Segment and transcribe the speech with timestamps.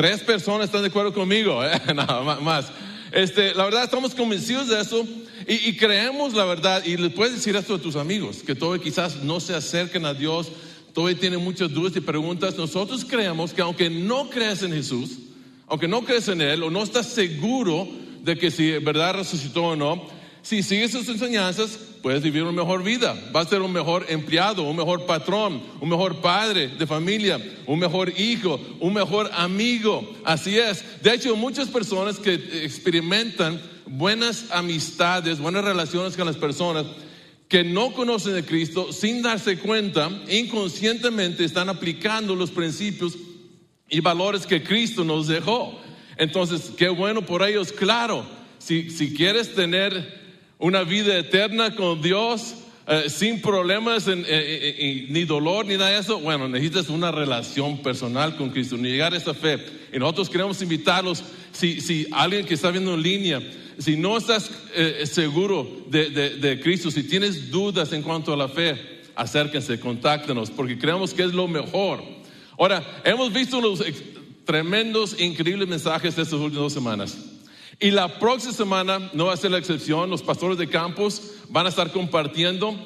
[0.00, 1.78] Tres personas están de acuerdo conmigo, ¿eh?
[1.94, 2.68] nada más.
[3.12, 5.06] Este, la verdad, estamos convencidos de eso
[5.46, 6.82] y, creemos la verdad.
[6.86, 10.14] Y le puedes decir esto a tus amigos, que todavía quizás no se acerquen a
[10.14, 10.48] Dios,
[10.94, 12.56] todavía tienen muchas dudas y preguntas.
[12.56, 15.18] Nosotros creemos que aunque no creas en Jesús,
[15.66, 17.86] aunque no crees en Él o no estás seguro
[18.22, 20.06] de que si verdad resucitó o no,
[20.42, 23.14] si sigues sus enseñanzas, puedes vivir una mejor vida.
[23.32, 27.78] Vas a ser un mejor empleado, un mejor patrón, un mejor padre de familia, un
[27.78, 30.16] mejor hijo, un mejor amigo.
[30.24, 31.02] Así es.
[31.02, 36.86] De hecho, muchas personas que experimentan buenas amistades, buenas relaciones con las personas,
[37.48, 43.18] que no conocen de Cristo, sin darse cuenta, inconscientemente están aplicando los principios
[43.88, 45.80] y valores que Cristo nos dejó.
[46.16, 48.24] Entonces, qué bueno por ellos, claro.
[48.58, 50.19] Si, si quieres tener
[50.60, 52.54] una vida eterna con Dios,
[52.86, 58.50] eh, sin problemas ni dolor ni nada de eso, bueno, necesitas una relación personal con
[58.50, 59.58] Cristo, ni llegar a esa fe.
[59.92, 63.42] Y nosotros queremos invitarlos, si, si alguien que está viendo en línea,
[63.78, 68.48] si no estás eh, seguro de, de, Cristo, si tienes dudas en cuanto a la
[68.48, 72.02] fe, acérquense, contáctenos, porque creemos que es lo mejor.
[72.58, 73.82] Ahora, hemos visto los
[74.44, 77.16] tremendos, increíbles mensajes de estas últimas dos semanas.
[77.80, 81.64] Y la próxima semana no va a ser la excepción, los pastores de campos van
[81.64, 82.76] a estar compartiendo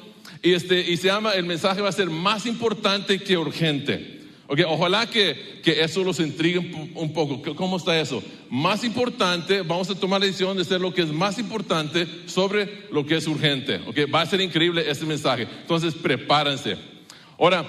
[0.41, 4.21] y, este, y se llama, el mensaje va a ser más importante que urgente.
[4.47, 6.59] Okay, ojalá que, que, eso los intrigue
[6.93, 7.41] un poco.
[7.55, 8.23] ¿Cómo está eso?
[8.49, 12.85] Más importante, vamos a tomar la decisión de hacer lo que es más importante sobre
[12.91, 13.81] lo que es urgente.
[13.87, 15.47] Okay, va a ser increíble este mensaje.
[15.61, 16.77] Entonces, prepárense.
[17.39, 17.65] Ahora,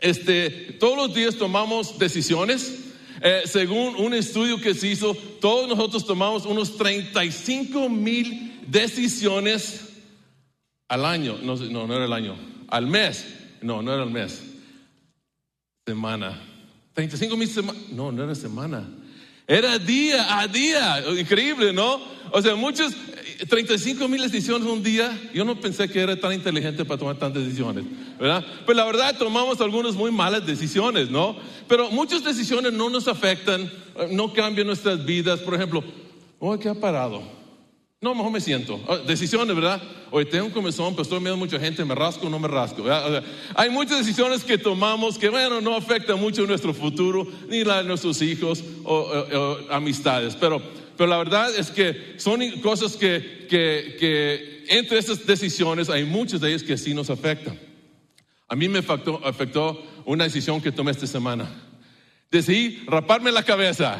[0.00, 0.48] este,
[0.80, 2.87] todos los días tomamos decisiones
[3.20, 9.88] eh, según un estudio que se hizo, todos nosotros tomamos unos 35 mil decisiones
[10.88, 11.38] al año.
[11.42, 12.36] No, no, no era el año.
[12.68, 13.26] Al mes.
[13.60, 14.42] No, no era el mes.
[15.86, 16.40] Semana.
[16.94, 17.82] 35 mil semanas.
[17.90, 18.88] No, no era semana.
[19.46, 21.02] Era día a día.
[21.18, 22.00] Increíble, ¿no?
[22.32, 22.94] O sea, muchos,
[23.46, 25.16] 35 mil decisiones un día.
[25.32, 27.84] Yo no pensé que era tan inteligente para tomar tantas decisiones,
[28.18, 28.44] ¿verdad?
[28.66, 31.36] Pero la verdad tomamos algunas muy malas decisiones, ¿no?
[31.68, 35.40] Pero muchas decisiones no nos afectan, eh, no cambian nuestras vidas.
[35.40, 35.84] Por ejemplo,
[36.38, 37.38] hoy ¿qué ha parado?
[38.00, 38.80] No, mejor me siento.
[38.86, 39.82] Oh, decisiones, ¿verdad?
[40.12, 42.84] Hoy tengo un comezón, pero estoy viendo mucha gente, me rasco o no me rasco.
[43.56, 47.88] hay muchas decisiones que tomamos que, bueno, no afectan mucho nuestro futuro, ni la de
[47.88, 50.36] nuestros hijos o, amistades.
[50.36, 50.62] Pero,
[50.98, 56.40] pero la verdad es que son cosas que, que, que entre esas decisiones hay muchas
[56.40, 57.58] de ellas que sí nos afectan.
[58.48, 61.48] A mí me afectó, afectó una decisión que tomé esta semana.
[62.30, 63.98] Decidí raparme la cabeza.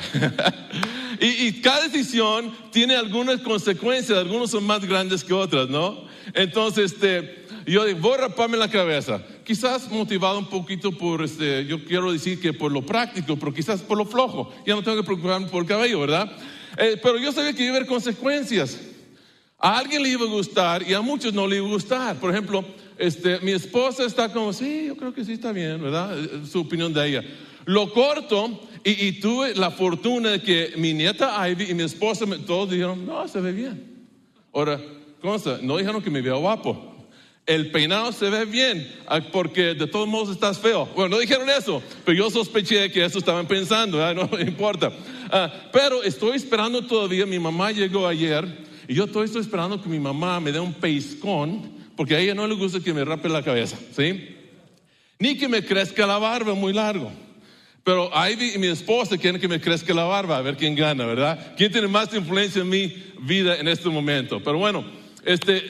[1.21, 6.05] y, cada decisión tiene algunas consecuencias, algunas son más grandes que otras, ¿no?
[6.35, 9.23] Entonces, este, yo digo, voy a raparme la cabeza.
[9.45, 13.83] Quizás motivado un poquito por, este, yo quiero decir que por lo práctico, pero quizás
[13.83, 14.53] por lo flojo.
[14.67, 16.31] Ya no tengo que preocuparme por el cabello, ¿verdad?
[16.77, 18.79] Eh, pero yo sabía que iba a haber consecuencias.
[19.59, 22.17] A alguien le iba a gustar y a muchos no le iba a gustar.
[22.17, 22.65] Por ejemplo,
[22.97, 26.19] este, mi esposa está como, sí, yo creo que sí está bien, ¿verdad?
[26.19, 27.25] Eh, su opinión de ella.
[27.65, 32.71] Lo corto y, tuve la fortuna de que mi nieta Ivy y mi esposa todos
[32.71, 34.07] dijeron, no, se ve bien.
[34.55, 34.81] Ahora,
[35.21, 36.98] consta, no dijeron que me vea guapo.
[37.49, 40.85] El peinado se ve bien, ah, porque de todos modos estás feo.
[40.95, 44.93] Bueno, no dijeron eso, pero yo sospeché que eso estaban pensando, no importa.
[45.31, 48.47] Ah, pero estoy esperando todavía, mi mamá llegó ayer
[48.87, 52.47] y yo estoy esperando que mi mamá me dé un peiscón porque a ella no
[52.47, 54.37] le gusta que me rape la cabeza, ¿sí?
[55.19, 57.11] Ni que me crezca la barba muy largo.
[57.83, 61.07] Pero Ivy y mi esposa quieren que me crezca la barba, a ver quién gana,
[61.07, 61.55] ¿verdad?
[61.57, 64.39] ¿Quién tiene más influencia en mi vida en este momento?
[64.45, 64.85] Pero bueno,
[65.29, 65.63] este,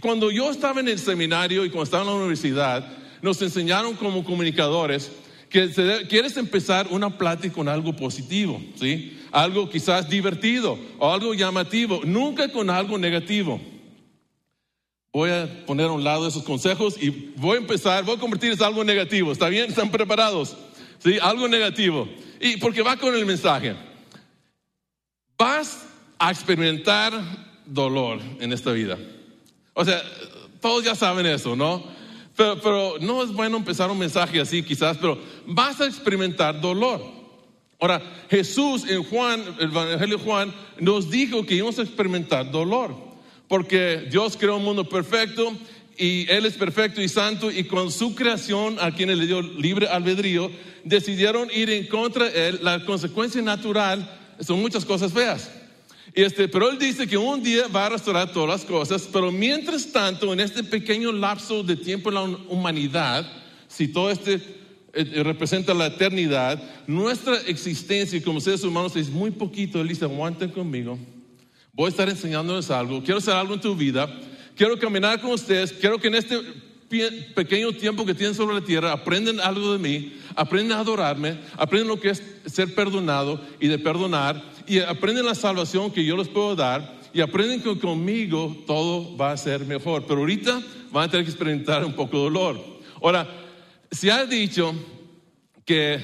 [0.00, 2.86] cuando yo estaba en el seminario y cuando estaba en la universidad,
[3.22, 5.10] nos enseñaron como comunicadores
[5.48, 5.70] que
[6.10, 9.18] quieres empezar una plática con algo positivo, ¿sí?
[9.30, 13.58] Algo quizás divertido o algo llamativo, nunca con algo negativo.
[15.10, 18.52] Voy a poner a un lado esos consejos y voy a empezar, voy a convertir
[18.52, 19.32] en algo negativo.
[19.32, 19.70] ¿Está bien?
[19.70, 20.54] ¿Están preparados?
[20.98, 22.06] Sí, algo negativo.
[22.40, 23.74] Y porque va con el mensaje.
[25.38, 25.86] Vas
[26.18, 28.98] a experimentar dolor en esta vida.
[29.74, 30.02] O sea,
[30.60, 31.82] todos ya saben eso, ¿no?
[32.36, 37.02] Pero, pero, no es bueno empezar un mensaje así quizás, pero vas a experimentar dolor.
[37.78, 43.12] Ahora, Jesús en Juan, el Evangelio de Juan, nos dijo que íbamos a experimentar dolor
[43.52, 45.52] porque Dios creó un mundo perfecto
[45.98, 49.88] y Él es perfecto y santo y con su creación, a quienes le dio libre
[49.88, 50.50] albedrío,
[50.84, 52.60] decidieron ir en contra de Él.
[52.62, 54.08] La consecuencia natural
[54.40, 55.50] son muchas cosas feas.
[56.14, 59.32] Y este, pero Él dice que un día va a restaurar todas las cosas, pero
[59.32, 63.26] mientras tanto, en este pequeño lapso de tiempo en la humanidad,
[63.66, 64.40] si todo este eh,
[64.94, 69.80] eh, representa la eternidad, nuestra existencia como seres humanos es muy poquito.
[69.80, 70.98] Él dice, aguanten conmigo,
[71.72, 74.06] voy a estar enseñándoles algo, quiero hacer algo en tu vida,
[74.54, 76.38] quiero caminar con ustedes, quiero que en este
[77.34, 81.88] pequeño tiempo que tienen sobre la tierra aprenden algo de mí, aprenden a adorarme, aprenden
[81.88, 86.28] lo que es ser perdonado y de perdonar, y aprenden la salvación que yo les
[86.28, 90.04] puedo dar, y aprenden que conmigo todo va a ser mejor.
[90.06, 92.58] Pero ahorita van a tener que experimentar un poco de dolor.
[93.02, 93.28] Ahora,
[93.90, 94.74] se ha dicho
[95.66, 96.00] que,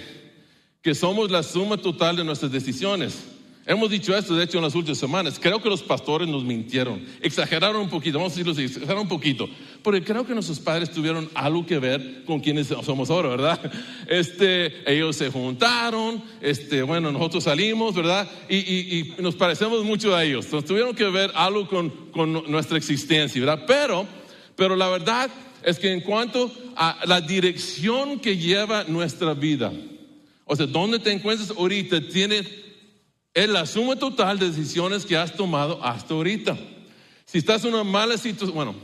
[0.83, 3.38] que somos la suma total de nuestras decisiones.
[3.69, 5.39] Hemos dicho esto, de hecho, en las últimas semanas.
[5.39, 9.09] Creo que los pastores nos mintieron, exageraron un poquito, vamos a decirlo así, exageraron un
[9.09, 9.47] poquito,
[9.83, 13.71] porque creo que nuestros padres tuvieron algo que ver con quienes somos ahora, ¿verdad?
[14.09, 18.27] Este, ellos se juntaron, este, bueno, nosotros salimos, ¿verdad?
[18.49, 20.47] Y, nos parecemos mucho a ellos.
[20.47, 23.65] Entonces, tuvieron que ver algo con, con nuestra existencia, ¿verdad?
[23.67, 24.07] Pero,
[24.57, 25.29] pero la verdad
[25.63, 29.71] es que en cuanto a la dirección que lleva nuestra vida,
[30.47, 32.68] o sea, donde te encuentras ahorita, tiene
[33.39, 36.59] es la suma total de decisiones que has tomado hasta ahorita.
[37.25, 38.75] Si estás en una mala situación, bueno,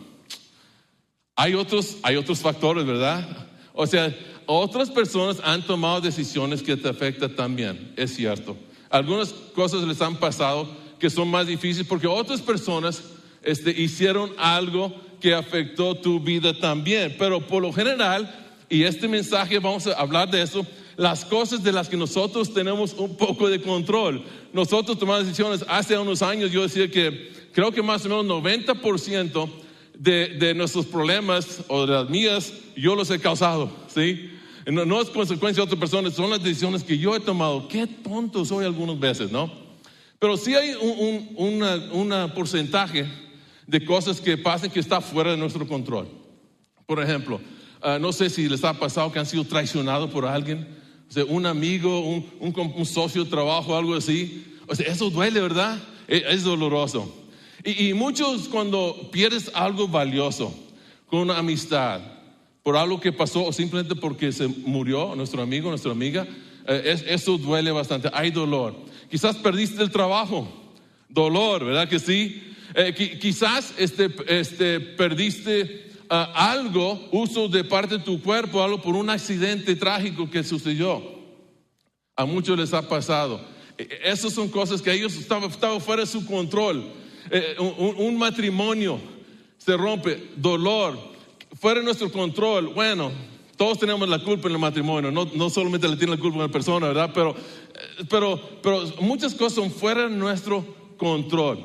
[1.35, 3.49] hay otros, hay otros factores, ¿verdad?
[3.73, 4.15] O sea,
[4.47, 8.57] otras personas han tomado decisiones que te afectan también, es cierto.
[8.91, 10.69] Algunas cosas les han pasado
[11.01, 13.03] que son más difíciles porque otras personas
[13.43, 17.17] este, hicieron algo que afectó tu vida también.
[17.19, 18.33] Pero por lo general,
[18.69, 20.65] y este mensaje vamos a hablar de eso,
[20.97, 24.25] las cosas de las que nosotros tenemos un poco de control.
[24.53, 29.51] Nosotros tomamos decisiones, hace unos años yo decía que creo que más o menos 90%
[29.97, 34.31] de, de nuestros problemas o de las mías yo los he causado, ¿sí?
[34.67, 37.69] No, es consecuencia de otras personas, son las decisiones que yo he tomado.
[37.69, 39.53] Qué tonto soy algunas veces, ¿no?
[40.19, 43.07] Pero sí hay un, porcentaje
[43.67, 46.09] de cosas que pasan que está fuera de nuestro control.
[46.87, 47.41] Por ejemplo,
[47.83, 50.67] ah, no sé si les ha pasado que han sido traicionados por alguien
[51.23, 54.45] un amigo, un, socio de trabajo, algo así.
[54.67, 55.79] O sea, eso duele, ¿verdad?
[56.09, 57.15] E, es, doloroso.
[57.65, 60.53] Y, muchos cuando pierdes algo valioso,
[61.07, 62.01] con una amistad,
[62.63, 66.27] por algo que pasó o simplemente porque se murió nuestro amigo, nuestra amiga,
[66.67, 68.11] eh, eso duele bastante.
[68.13, 68.75] Hay dolor.
[69.11, 70.49] Quizás perdiste el trabajo,
[71.09, 72.43] dolor, ¿verdad que sí?
[72.75, 79.11] Eh, quizás este, este, perdiste algo, uso de parte de tu cuerpo, algo por un
[79.11, 81.03] accidente trágico que sucedió.
[82.17, 83.41] A muchos les ha pasado.
[83.77, 85.51] E, e, esas son cosas que ellos estaban,
[85.81, 86.85] fuera de su control.
[87.31, 89.01] Eh, un, matrimonio
[89.57, 90.99] se rompe, dolor,
[91.61, 92.69] fuera de nuestro control.
[92.69, 93.11] Bueno,
[93.57, 96.49] todos tenemos la culpa en el matrimonio, no, no solamente le tiene la culpa una
[96.49, 97.11] persona, ¿verdad?
[97.15, 100.65] Pero, eh, pero, pero muchas cosas son fuera de nuestro
[100.97, 101.59] control.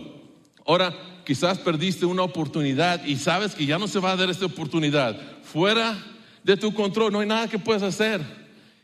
[0.66, 0.96] Ahora,
[1.30, 5.16] quizás perdiste una oportunidad y sabes que ya no se va a dar esta oportunidad.
[5.44, 5.96] Fuera
[6.44, 8.20] de tu control, no hay nada que puedas hacer.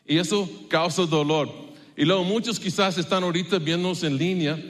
[0.06, 1.50] Y eso causa dolor.
[1.98, 4.64] Y luego muchos quizás están ahorita viéndonos en línea,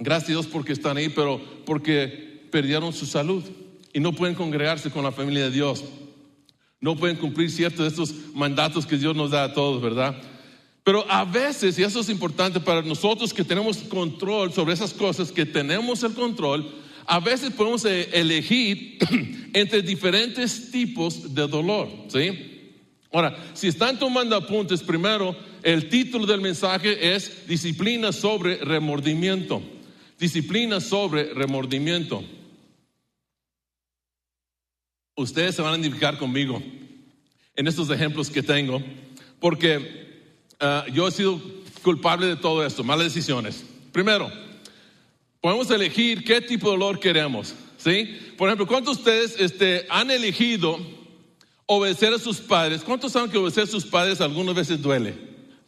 [0.00, 3.44] gracias a Dios porque están ahí, pero porque perdieron su salud
[3.92, 5.84] y no pueden congregarse con la familia de Dios.
[6.80, 10.20] No pueden cumplir ciertos de estos mandatos que Dios nos da a todos, ¿verdad?
[10.82, 15.30] Pero a veces, y eso es importante para nosotros que tenemos control sobre esas cosas,
[15.30, 18.98] que tenemos el control, a veces podemos eh, elegir
[19.52, 22.56] entre diferentes tipos de dolor, ¿sí?
[23.12, 29.62] Ahora, si están tomando apuntes, primero, el título del mensaje es Disciplina sobre remordimiento.
[30.18, 32.22] Disciplina sobre remordimiento.
[35.14, 36.62] Ustedes se van a identificar conmigo
[37.54, 38.82] en estos ejemplos que tengo,
[39.40, 41.40] porque ah, yo he sido
[41.82, 43.64] culpable de todo esto, malas decisiones.
[43.92, 44.30] Primero,
[45.40, 47.54] podemos elegir qué tipo de dolor queremos.
[47.78, 48.18] ¿sí?
[48.36, 50.78] Por ejemplo, ¿cuántos de ustedes este, han elegido
[51.66, 52.82] obedecer a sus padres?
[52.82, 55.14] ¿Cuántos saben que obedecer a sus padres algunas veces duele?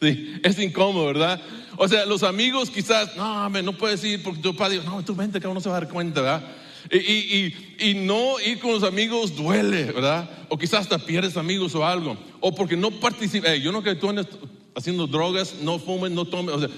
[0.01, 1.41] Sí, es incómodo, ¿verdad?
[1.77, 5.41] O sea, los amigos quizás, no, no puedes ir porque tu padre, no, tú vente
[5.41, 6.45] que uno se va a dar cuenta, ¿verdad?
[6.91, 10.31] Y, y, y, no ir con los amigos duele, ¿verdad?
[10.49, 12.17] O quizás hasta pierdes amigos o algo.
[12.41, 13.61] O porque no participas.
[13.61, 14.27] yo no que tú andes
[14.75, 16.55] haciendo drogas, no fumes, no tomes.
[16.55, 16.69] O sea,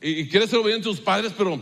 [0.00, 1.60] y, quieres ser obediente a tus padres, pero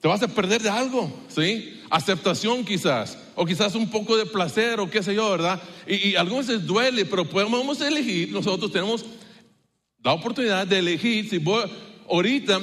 [0.00, 1.80] te vas a perder de algo, ¿sí?
[1.90, 5.60] Aceptación quizás, o quizás un poco de placer, o qué sé yo, ¿verdad?
[5.86, 9.04] Y, y algunas veces duele, pero podemos elegir, nosotros tenemos
[10.02, 11.64] la oportunidad de elegir si voy
[12.08, 12.60] ahorita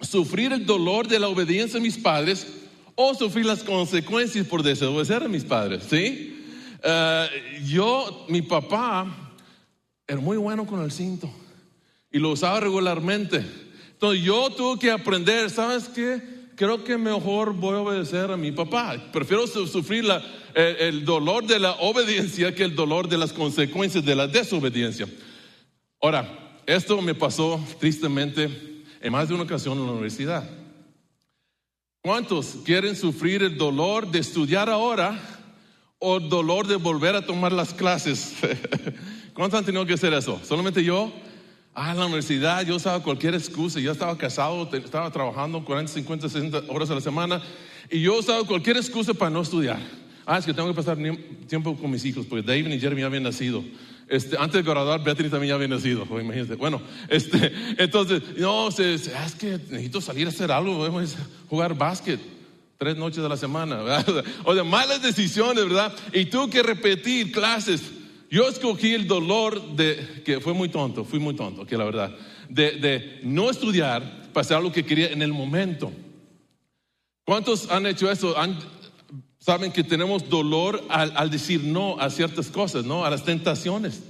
[0.00, 2.46] sufrir el dolor de la obediencia a mis padres
[2.94, 6.38] o sufrir las consecuencias por desobedecer a mis padres, ¿sí?
[6.82, 9.32] Eh, yo, mi papá,
[10.06, 11.30] era muy bueno con el cinto
[12.10, 13.44] y lo usaba regularmente.
[13.92, 16.20] Entonces yo tuve que aprender, ¿sabes qué?
[16.62, 18.96] Creo que mejor voy a obedecer a mi papá.
[19.12, 20.04] Prefiero sufrir
[20.54, 25.08] el dolor de la obediencia que el dolor de las consecuencias de la desobediencia.
[26.00, 30.48] Ahora, esto me pasó tristemente en más de una ocasión en la universidad.
[32.00, 35.20] ¿Cuántos quieren sufrir el dolor de estudiar ahora
[35.98, 38.34] o el dolor de volver a tomar las clases?
[39.34, 40.40] ¿Cuántos han tenido que hacer eso?
[40.44, 41.12] ¿Solamente yo?
[41.74, 43.80] Ah, en la universidad yo usaba cualquier excusa.
[43.80, 47.42] Yo estaba casado, estaba trabajando 40, 50, 60 horas a la semana
[47.90, 49.80] y yo usaba cualquier excusa para no estudiar.
[50.26, 50.98] Ah, es que tengo que pasar
[51.48, 53.64] tiempo con mis hijos porque David y Jeremy ya habían nacido.
[54.08, 56.56] Este, antes de graduar, Beatriz también ya había nacido, imagínense.
[56.56, 61.04] Bueno, este, entonces, no, es que necesito salir a hacer algo, a
[61.48, 62.20] jugar básquet
[62.82, 64.24] tres noches de la semana, ¿verdad?
[64.44, 65.94] O de malas decisiones, ¿verdad?
[66.12, 67.80] Y tuve que repetir clases.
[68.32, 72.16] Yo escogí el dolor de, que fue muy tonto, fui muy tonto, que la verdad,
[72.48, 75.92] de, no estudiar para hacer lo que quería en el momento.
[77.26, 78.34] ¿Cuántos han hecho eso?
[79.38, 83.04] saben que tenemos dolor al, decir no a ciertas cosas, ¿no?
[83.04, 84.02] A las tentaciones.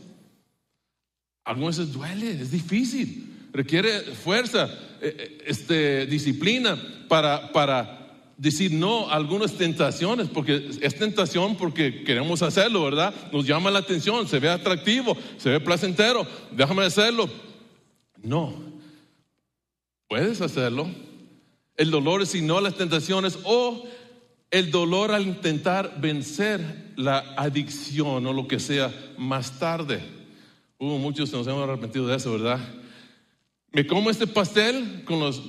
[1.44, 4.66] Algunas veces duele, es difícil, requiere fuerza,
[5.00, 8.01] eh, eh, este, disciplina para, para
[8.42, 13.14] decir no a algunas tentaciones, porque es tentación porque queremos hacerlo, ¿verdad?
[13.32, 17.30] Nos llama la atención, se ve atractivo, se ve placentero, déjame hacerlo.
[18.20, 18.52] No,
[20.08, 20.90] puedes hacerlo.
[21.76, 23.84] El dolor es no las tentaciones o
[24.50, 30.02] el dolor al intentar vencer la adicción o lo que sea más tarde.
[30.78, 32.58] Hubo muchos nos hemos arrepentido de eso, ¿verdad?
[33.70, 35.40] Me como este pastel con los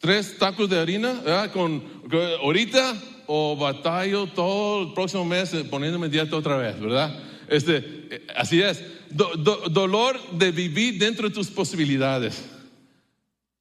[0.00, 1.52] tres tacos de harina, ¿verdad?
[1.52, 2.94] Con, ahorita
[3.26, 7.16] o batallo todo el próximo mes poniéndome dieta otra vez, ¿verdad?
[7.48, 8.82] Este, eh, así es.
[9.10, 12.44] dolor de vivir dentro de tus posibilidades.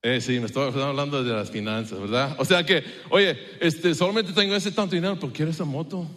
[0.01, 2.35] Eh, sí, me estoy hablando de las finanzas, ¿verdad?
[2.37, 6.07] O sea que, oye, este, solamente tengo ese tanto dinero, pero quiero esa moto,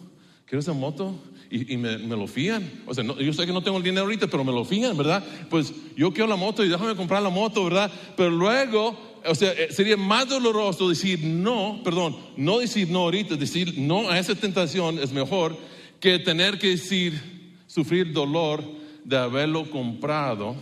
[0.47, 1.19] quiero esa moto,
[1.53, 2.83] y, me, lo fían.
[2.87, 5.23] O sea, yo sé que no tengo el dinero ahorita, pero me lo fían, ¿verdad?
[5.51, 7.91] Pues yo quiero la moto y déjame comprar la moto, ¿verdad?
[8.17, 13.37] Pero luego, o sea, eh, sería más doloroso decir no, perdón, no decir no ahorita,
[13.37, 15.57] decir no a esa tentación es mejor
[16.01, 17.21] que tener que decir,
[17.67, 18.63] sufrir dolor
[19.05, 20.57] de haberlo comprado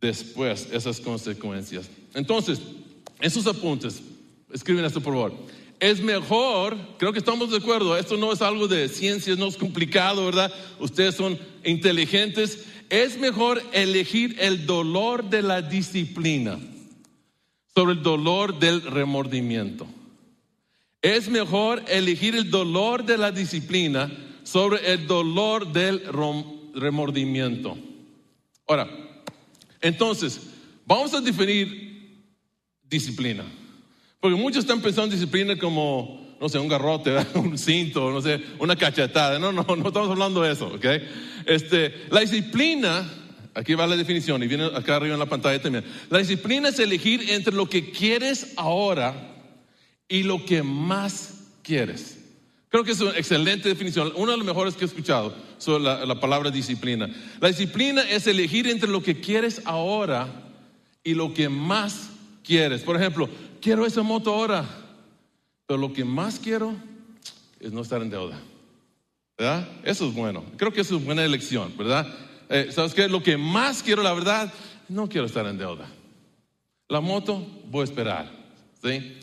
[0.00, 1.88] después esas consecuencias.
[2.14, 2.60] Entonces,
[3.20, 4.02] esos apuntes,
[4.52, 5.34] escriben esto por favor.
[5.78, 9.56] Es mejor, creo que estamos de acuerdo, esto no es algo de ciencia, no es
[9.56, 10.52] complicado, ¿verdad?
[10.78, 12.64] Ustedes son inteligentes.
[12.88, 16.58] Es mejor elegir el dolor de la disciplina
[17.76, 19.86] sobre el dolor del remordimiento.
[21.02, 24.10] Es mejor elegir el dolor de la disciplina
[24.44, 26.02] sobre el dolor del
[26.74, 27.76] remordimiento.
[28.66, 28.88] Ahora,
[29.82, 30.40] entonces,
[30.86, 32.24] vamos a definir
[32.82, 33.44] disciplina.
[34.20, 38.40] Porque muchos están pensando en disciplina como, no sé, un garrote, un cinto, no sé,
[38.58, 39.38] una cachetada.
[39.38, 40.86] No, no, no estamos hablando de eso, ¿ok?
[41.44, 43.06] Este, la disciplina,
[43.56, 45.84] aquí va la definición y viene acá arriba en la pantalla también.
[46.10, 49.14] La disciplina es elegir entre lo que quieres ahora
[50.08, 52.18] y lo que más quieres.
[52.68, 56.20] Creo que es una excelente definición, una de las mejores que he escuchado sobre la,
[56.20, 57.08] palabra disciplina.
[57.40, 60.28] La disciplina es elegir entre lo que quieres ahora
[61.02, 62.10] y lo que más
[62.44, 62.82] quieres.
[62.82, 63.28] Por ejemplo,
[63.62, 64.66] quiero esa moto ahora,
[65.66, 66.74] pero lo que más quiero
[67.58, 68.38] es no estar en deuda.
[69.38, 69.68] ¿Verdad?
[69.84, 70.44] Eso es bueno.
[70.56, 72.06] Creo que eso es buena elección, ¿verdad?
[72.48, 73.08] Eh, ¿Sabes qué?
[73.08, 74.52] Lo que más quiero, la verdad,
[74.88, 75.86] no quiero estar en deuda.
[76.88, 78.30] La moto, voy a esperar.
[78.82, 79.16] ¿Sí?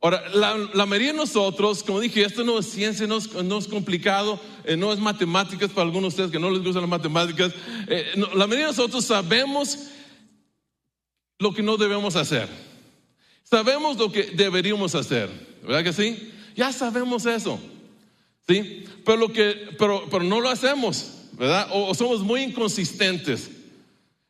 [0.00, 4.76] Ahora, la, mayoría de nosotros, como dije, esto no es ciencia, no es, complicado, eh,
[4.76, 7.52] no es matemáticas para algunos de ustedes que no les gustan las matemáticas.
[7.86, 9.90] Eh, la mayoría de nosotros sabemos
[11.38, 12.48] lo que no debemos hacer.
[13.44, 15.30] Sabemos lo que deberíamos hacer,
[15.62, 16.32] ¿verdad que sí?
[16.56, 17.60] Ya sabemos eso,
[18.48, 18.84] ¿sí?
[19.04, 21.66] Pero, lo que, pero, pero no lo hacemos, ¿verdad?
[21.72, 23.50] O, somos muy inconsistentes.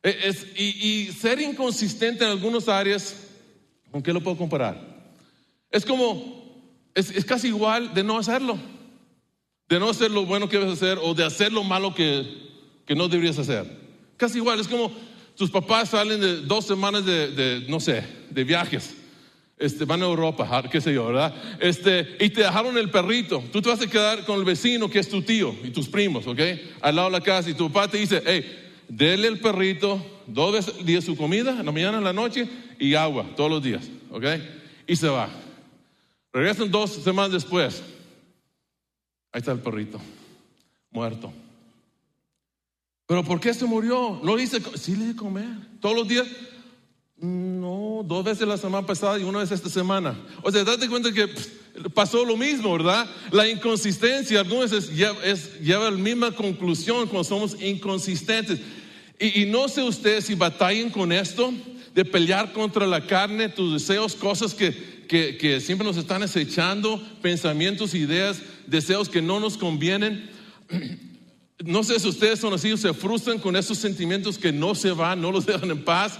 [0.01, 3.15] Eh, y, ser inconsistente en algunas áreas,
[3.91, 4.83] ¿con qué lo puedo comparar?
[5.69, 6.65] Es como,
[6.95, 8.57] es, casi igual de no hacerlo.
[9.69, 12.49] De no hacer lo bueno que debes hacer o de hacer lo malo que,
[12.83, 13.63] que no deberías hacer.
[14.17, 14.91] Casi igual, es como
[15.37, 18.95] tus papás salen de dos semanas de, no sé, de viajes.
[19.57, 21.33] Este, van a Europa, qué sé yo, ¿verdad?
[21.59, 23.43] Este, y te dejaron el perrito.
[23.51, 26.27] Tú te vas a quedar con el vecino que es tu tío y tus primos,
[26.27, 26.39] ¿ok?
[26.81, 30.53] Al lado de la casa y tu papá te dice, hey, dele el perrito dos
[30.53, 32.47] veces su comida, en la mañana, en la noche
[32.79, 34.25] y agua todos los días, ¿ok?
[34.87, 35.29] Y se va.
[36.31, 37.83] Regresan dos semanas después.
[39.31, 39.99] Ahí está el perrito,
[40.91, 41.31] muerto.
[43.05, 44.19] ¿Pero por qué se murió?
[44.23, 45.47] No dice, sí le di comer.
[45.79, 46.27] Todos los días.
[47.25, 50.13] No, dos veces la semana pasada y una vez esta semana.
[50.41, 51.29] O sea, date cuenta que
[51.93, 53.09] pasó lo mismo, ¿verdad?
[53.31, 58.59] La inconsistencia algunas veces lleva, es, lleva la misma conclusión cuando somos inconsistentes.
[59.17, 61.53] Y, y no sé ustedes si batallen con esto,
[61.95, 67.01] de pelear contra la carne, tus deseos, cosas que, que, que siempre nos están acechando,
[67.21, 70.29] pensamientos, ideas, deseos que no nos convienen.
[71.63, 75.21] No sé si ustedes son así, se frustran con esos sentimientos que no se van,
[75.21, 76.19] no los dejan en paz.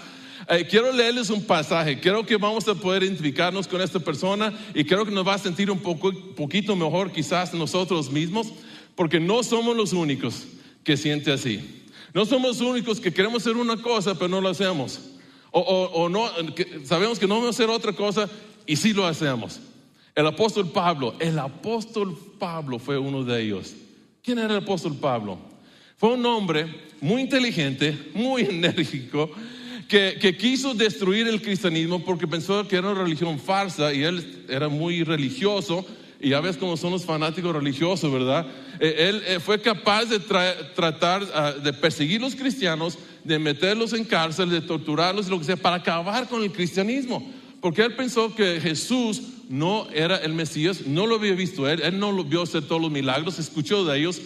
[0.49, 1.99] Eh, quiero leerles un pasaje.
[1.99, 5.39] Creo que vamos a poder identificarnos con esta persona y creo que nos va a
[5.39, 8.47] sentir un poco, poquito mejor quizás nosotros mismos,
[8.95, 10.45] porque no somos los únicos
[10.83, 11.83] que siente así.
[12.13, 14.99] No somos los únicos que queremos hacer una cosa, pero no lo hacemos.
[15.51, 18.29] O, o, o no, que sabemos que no vamos a hacer otra cosa
[18.65, 19.59] y sí lo hacemos.
[20.15, 23.73] El apóstol Pablo, el apóstol Pablo fue uno de ellos.
[24.21, 25.37] ¿Quién era el apóstol Pablo?
[25.97, 26.67] Fue un hombre
[27.01, 29.31] muy inteligente, muy enérgico,
[29.87, 34.69] que, quiso destruir el cristianismo porque pensó que era una religión falsa y él era
[34.69, 35.85] muy religioso.
[36.19, 38.47] Y ya ves cómo son los fanáticos religiosos, ¿verdad?
[38.79, 43.91] Eh, él eh, fue capaz de tra tratar uh, de perseguir los cristianos, de meterlos
[43.91, 47.29] en cárcel, de torturarlos, lo que sea, para acabar con el cristianismo.
[47.59, 51.99] Porque él pensó que Jesús no era el Mesías, no lo había visto él, él
[51.99, 54.21] no lo vio hacer todos los milagros, escuchó de ellos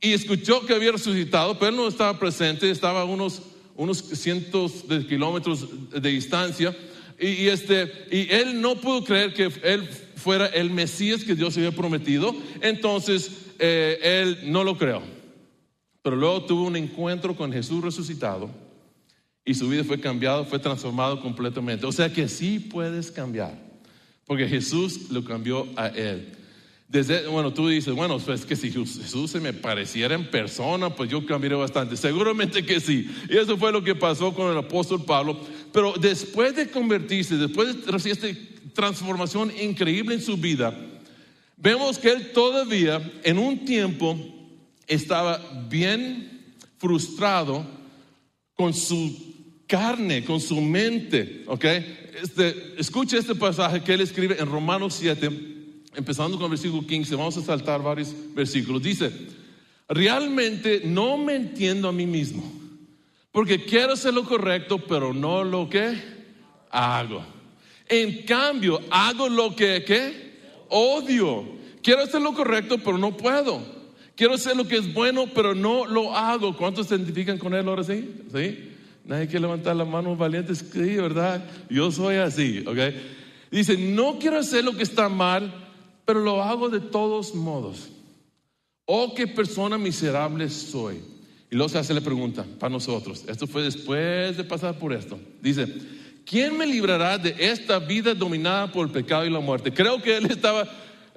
[0.00, 3.42] y escuchó que había resucitado, pero él no estaba presente, estaba a unos,
[3.78, 6.76] unos cientos de kilómetros de distancia.
[7.18, 11.72] Y, este, y él no pudo creer que él fuera el Mesías que Dios había
[11.72, 15.02] prometido, entonces eh, él no lo creó.
[16.02, 18.50] Pero luego tuvo un encuentro con Jesús resucitado
[19.44, 21.86] y su vida fue cambiada, fue transformado completamente.
[21.86, 23.54] O sea que sí puedes cambiar,
[24.26, 26.36] porque Jesús lo cambió a él.
[26.88, 31.10] Desde, bueno, tú dices, bueno, pues que si Jesús se me pareciera en persona, pues
[31.10, 31.98] yo cambiaría bastante.
[31.98, 33.10] Seguramente que sí.
[33.28, 35.38] Y eso fue lo que pasó con el apóstol Pablo.
[35.70, 38.40] Pero después de convertirse, después de recibir esta
[38.72, 40.74] transformación increíble en su vida,
[41.58, 44.18] vemos que él todavía en un tiempo
[44.86, 47.66] estaba bien frustrado
[48.54, 49.14] con su
[49.66, 51.44] carne, con su mente.
[51.48, 51.66] ¿Ok?
[52.22, 55.57] Este, escucha este pasaje que él escribe en Romanos 7
[55.94, 58.82] empezando con el versículo 15, vamos a saltar varios versículos.
[58.82, 59.10] Dice,
[59.88, 62.42] realmente no me entiendo a mí mismo,
[63.32, 65.96] porque quiero hacer lo correcto, pero no lo que
[66.70, 67.24] hago.
[67.88, 70.28] En cambio, hago lo que ¿qué?
[70.68, 71.56] odio.
[71.82, 73.62] Quiero hacer lo correcto, pero no puedo.
[74.14, 76.56] Quiero hacer lo que es bueno, pero no lo hago.
[76.56, 78.14] ¿Cuántos se identifican con él ahora sí?
[78.34, 78.74] ¿Sí?
[79.04, 80.64] Nadie quiere levantar la mano valientes.
[80.72, 81.42] Sí, ¿verdad?
[81.70, 82.78] Yo soy así, ¿ok?
[83.50, 85.67] Dice, no quiero hacer lo que está mal,
[86.08, 87.90] pero lo hago de todos modos.
[88.86, 91.02] Oh, qué persona miserable soy.
[91.50, 93.24] Y luego se hace la pregunta para nosotros.
[93.28, 95.18] Esto fue después de pasar por esto.
[95.42, 95.66] Dice,
[96.24, 99.70] ¿quién me librará de esta vida dominada por el pecado y la muerte?
[99.70, 100.62] Creo que él estaba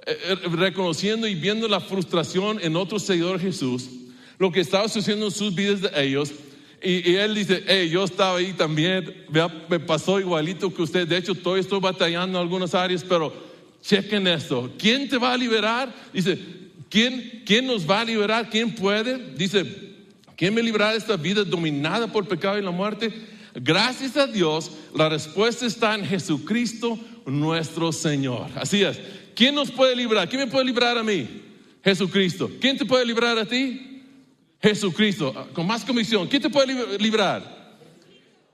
[0.05, 3.89] eh, reconociendo y viendo la frustración en otro seguidor Jesús,
[4.39, 6.33] lo que estaba sucediendo en sus vidas de ellos.
[6.83, 9.23] Y, y, él dice, hey, yo estaba ahí también,
[9.69, 11.07] me pasó igualito que usted.
[11.07, 13.50] De hecho, todavía estoy batallando en algunas áreas, pero
[13.81, 14.71] chequen esto.
[14.77, 15.93] ¿Quién te va a liberar?
[16.13, 16.37] Dice,
[16.89, 18.49] ¿quién, ¿quién nos va a liberar?
[18.49, 19.33] ¿Quién puede?
[19.35, 19.65] Dice,
[20.35, 23.11] ¿quién me librará de esta vida dominada por pecado y la muerte?
[23.55, 28.47] Gracias a Dios, la respuesta está en Jesucristo nuestro Señor.
[28.55, 28.99] Así es.
[29.35, 30.29] ¿Quién nos puede librar?
[30.29, 31.27] ¿Quién me puede librar a mí?
[31.83, 32.49] Jesucristo.
[32.59, 34.03] ¿Quién te puede librar a ti?
[34.61, 35.49] Jesucristo.
[35.53, 36.27] Con más comisión.
[36.27, 37.60] ¿Quién te puede librar?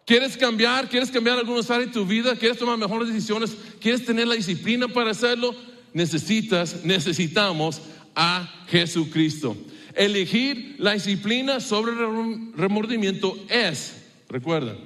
[0.07, 0.87] ¿Quieres cambiar?
[0.87, 2.33] ¿Quieres cambiar algunas áreas de tu vida?
[2.37, 3.57] ¿Quieres tomar mejores decisiones?
[3.81, 5.53] ¿Quieres tener la disciplina para hacerlo?
[5.91, 7.81] Necesitas, necesitamos
[8.15, 9.57] a Jesucristo.
[9.93, 13.97] Elegir la disciplina sobre el remordimiento es,
[14.29, 14.77] recuerden,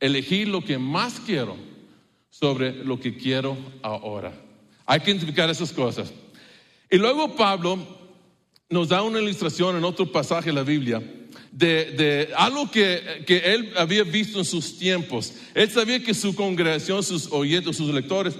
[0.00, 1.54] elegir lo que más quiero
[2.30, 4.32] sobre lo que quiero ahora.
[4.86, 6.14] Hay que identificar esas cosas.
[6.90, 7.76] Y luego Pablo
[8.70, 11.02] nos da una ilustración en otro pasaje de la Biblia
[11.52, 15.34] de, de algo que, que, él había visto en sus tiempos.
[15.54, 18.34] Él sabía que su congregación, sus oyentes, sus lectores,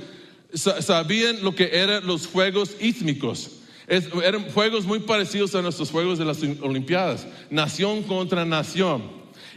[0.55, 3.51] sabían lo que eran los juegos ísmicos.
[3.87, 9.03] Es, eran juegos muy parecidos a nuestros juegos de las Olimpiadas, nación contra nación.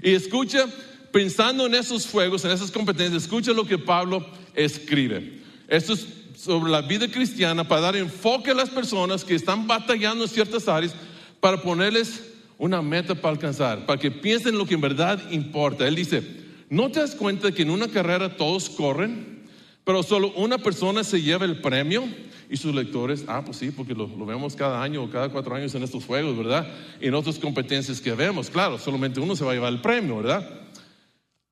[0.04, 0.68] Y escucha,
[1.12, 5.42] pensando en esos juegos, en esas competencias, escucha lo que Pablo escribe.
[5.70, 6.06] Esto es
[6.38, 10.68] sobre la vida cristiana para dar enfoque a las personas que están batallando en ciertas
[10.68, 10.94] áreas
[11.40, 15.88] para ponerles una meta para alcanzar, para que piensen lo que en verdad importa.
[15.88, 16.24] Él dice,
[16.70, 19.44] ¿no te das cuenta que en una carrera todos corren,
[19.84, 22.08] pero solo una persona se lleva el premio?
[22.50, 25.74] Y sus lectores, ah, pues sí, porque lo, vemos cada año o cada cuatro años
[25.74, 26.68] en estos juegos, ¿verdad?
[27.02, 30.18] Y en otras competencias que vemos, claro, solamente uno se va a llevar el premio,
[30.18, 30.48] ¿verdad?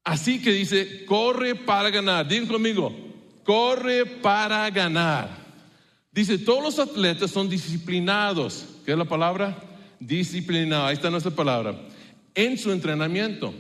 [0.04, 2.28] Así que dice, corre para ganar.
[2.28, 2.94] Digan conmigo,
[3.44, 5.30] corre para ganar.
[6.12, 8.66] Dice, todos los atletas son disciplinados.
[8.86, 9.58] ¿Qué es la palabra?
[10.00, 11.76] Disciplinado, ahí está nuestra palabra,
[12.36, 13.54] en su entrenamiento.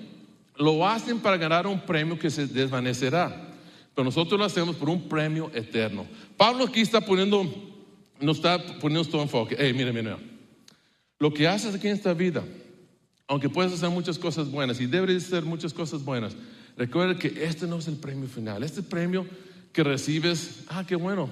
[0.55, 3.53] Lo hacen para ganar un premio que se desvanecerá.
[3.93, 6.05] Pero nosotros lo hacemos por un premio eterno.
[6.35, 7.43] Pablo aquí está poniendo,
[8.19, 9.55] nos está poniendo todo enfoque.
[9.57, 10.15] Hey, mire, mire.
[11.19, 12.43] Lo que haces aquí en esta vida,
[13.27, 16.35] aunque puedes hacer muchas cosas buenas y debes hacer muchas cosas buenas,
[16.75, 18.63] recuerda que este no es el premio final.
[18.63, 19.25] Este premio
[19.71, 21.29] que recibes, ah, qué bueno,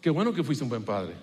[0.00, 1.14] qué bueno que fuiste un buen padre.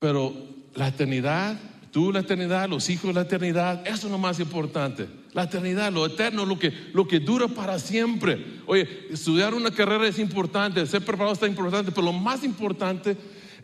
[0.00, 0.34] Pero
[0.74, 1.58] la eternidad
[1.90, 5.08] Tú la eternidad, los hijos la eternidad, eso es lo más importante.
[5.32, 8.44] La eternidad, lo eterno, lo que, lo que dura para siempre.
[8.66, 13.16] Oye, estudiar una carrera es importante, ser preparado está importante, pero lo más importante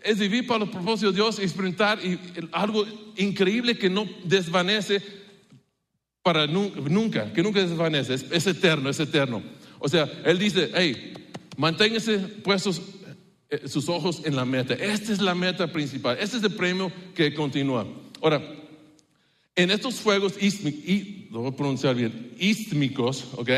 [0.02, 2.18] es vivir para los propósitos de Dios, experimentar y,
[2.52, 2.84] algo
[3.16, 5.02] increíble que no desvanece
[6.22, 9.42] para nunca, que nunca desvanece, es, es eterno, es eterno.
[9.78, 11.12] O sea, Él dice, hey,
[11.58, 13.03] manténganse puestos eh,
[13.66, 14.74] sus ojos en la meta.
[14.74, 17.86] Esta es la meta principal, este es el premio que continúa.
[18.20, 18.42] Ahora,
[19.56, 23.48] en estos juegos y, lo voy a pronunciar bien, istmicos, ¿ok?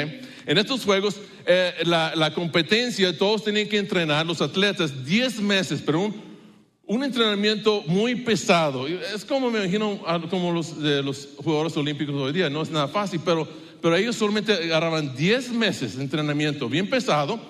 [0.47, 6.01] En estos juegos, eh, la, competencia, todos tienen que entrenar, los atletas, 10 meses, pero
[6.01, 6.15] un,
[6.87, 8.87] un, entrenamiento muy pesado.
[8.87, 12.89] Es como me imagino, como los, de los jugadores olímpicos hoy día, no es nada
[12.89, 13.49] fácil, pero,
[13.81, 17.41] pero ellos solamente agarraban 10 meses de entrenamiento bien pesado,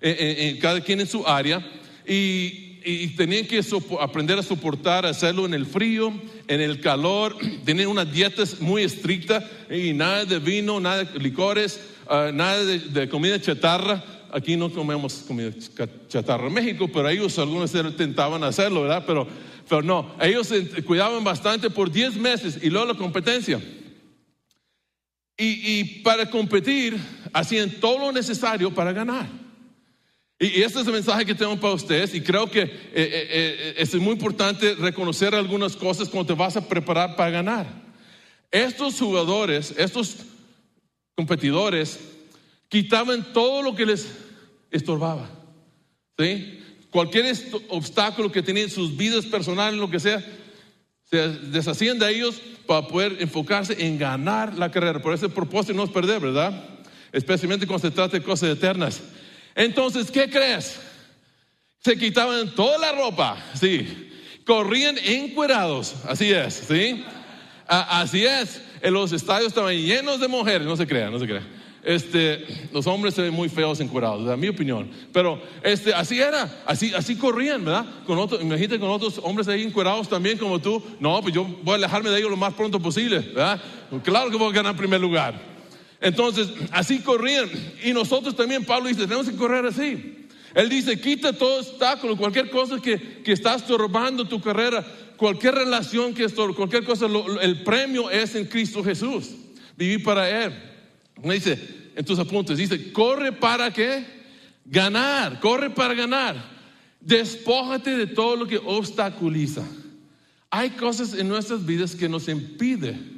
[0.00, 1.64] eh, cada quien en su área,
[2.06, 3.60] y y tenían que
[4.00, 6.12] aprender a soportar, hacerlo en el frío,
[6.46, 11.80] en el calor, tenían una dieta muy estricta y nada de vino, nada de licores,
[12.08, 14.02] ah, nada de, comida chatarra.
[14.30, 15.52] Aquí no comemos comida
[16.08, 19.04] chatarra en México, pero ellos algunos intentaban hacerlo, ¿verdad?
[19.06, 19.26] Pero,
[19.68, 20.52] pero no, ellos
[20.86, 23.58] cuidaban bastante por 10 meses y luego la competencia.
[25.36, 26.96] Y, y para competir
[27.32, 29.47] hacían todo lo necesario para ganar.
[30.40, 33.74] Y este es el mensaje que tengo para ustedes y creo que eh, eh, eh,
[33.76, 37.66] es muy importante reconocer algunas cosas cuando te vas a preparar para ganar.
[38.52, 40.16] Estos jugadores, estos
[41.16, 41.98] competidores,
[42.68, 44.08] quitaban todo lo que les
[44.70, 45.28] estorbaba.
[46.16, 46.60] ¿sí?
[46.90, 47.34] Cualquier
[47.70, 50.24] obstáculo que tenían en sus vidas personales, lo que sea,
[51.02, 55.02] se deshacían de ellos para poder enfocarse en ganar la carrera.
[55.02, 56.78] Por ese propósito no es perder, ¿verdad?
[57.10, 59.02] Especialmente cuando se trata de cosas eternas.
[59.58, 60.78] Entonces, ¿qué crees?
[61.80, 64.08] Se quitaban toda la ropa, sí.
[64.46, 67.04] Corrían encuerados, así es, ¿sí?
[67.66, 68.62] así es.
[68.80, 71.44] En los estadios estaban llenos de mujeres, no se crean, no se crean.
[71.82, 74.92] Este, los hombres se ven muy feos encuerados, en mi opinión.
[75.12, 77.84] Pero este, así era, así, así corrían, ¿verdad?
[78.06, 80.80] Con otros, imagínate con otros hombres ahí encuerados también como tú.
[81.00, 83.60] No, pues yo voy a alejarme de ellos lo más pronto posible, ¿verdad?
[84.04, 85.47] Claro que voy a ganar primer lugar.
[86.00, 87.48] Entonces, así corrían.
[87.82, 90.26] Y nosotros también, Pablo dice, tenemos que correr así.
[90.54, 94.84] Él dice, quita todo obstáculo, cualquier cosa que, que está estorbando tu carrera,
[95.16, 97.06] cualquier relación que estorbe, cualquier cosa,
[97.42, 99.30] el premio es en Cristo Jesús.
[99.76, 100.52] Vivir para Él.
[101.22, 101.58] Me dice
[101.94, 104.04] en tus apuntes, dice, corre para qué?
[104.64, 106.36] Ganar, corre para ganar.
[107.00, 109.64] Despójate de todo lo que obstaculiza.
[110.50, 113.17] Hay cosas en nuestras vidas que nos impiden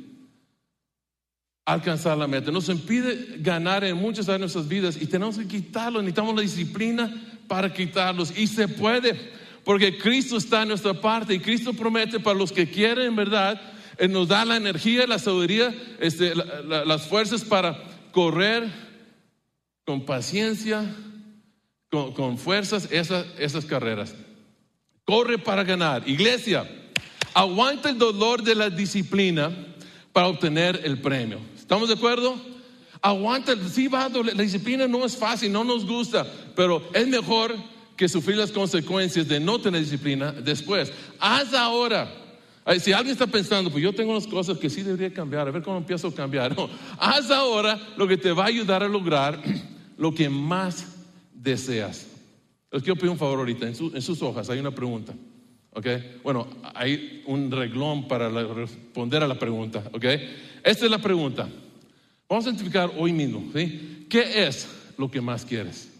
[1.72, 2.50] alcanzar la meta.
[2.50, 6.00] Nos impide ganar en muchas de nuestras vidas y tenemos que quitarlo.
[6.00, 7.10] Necesitamos la disciplina
[7.46, 8.36] para quitarlos.
[8.36, 9.32] Y se puede,
[9.64, 13.60] porque Cristo está en nuestra parte y Cristo promete para los que quieren, en verdad,
[13.98, 17.76] Él nos da la energía, la sabiduría, este, las fuerzas para
[18.12, 18.68] correr
[19.84, 20.84] con paciencia,
[21.90, 24.14] con, fuerzas esas, esas carreras.
[25.04, 26.08] Corre para ganar.
[26.08, 26.70] Iglesia,
[27.34, 29.50] aguanta el dolor de la disciplina
[30.12, 31.49] para obtener el premio.
[31.70, 32.34] ¿Estamos de acuerdo?
[33.00, 37.54] Aguanta, sí va, la disciplina no es fácil, no nos gusta, pero es mejor
[37.96, 40.92] que sufrir las consecuencias de no tener disciplina después.
[41.20, 42.12] Haz ahora.
[42.80, 45.62] Si alguien está pensando, pues yo tengo unas cosas que sí debería cambiar, a ver
[45.62, 46.56] cómo empiezo a cambiar.
[46.98, 49.40] haz ahora lo que te va a ayudar a lograr
[49.96, 50.88] lo que más
[51.32, 52.08] deseas.
[52.72, 55.14] Les quiero pedir un favor ahorita, en, en sus hojas hay una pregunta.
[55.72, 55.86] ¿ok?
[56.24, 60.04] Bueno, hay un reglón para responder a la pregunta, ¿ok?
[60.62, 61.48] Esta es la pregunta.
[62.28, 64.06] Vamos a identificar hoy mismo, ¿sí?
[64.08, 64.68] ¿Qué es
[64.98, 65.90] lo que más quieres?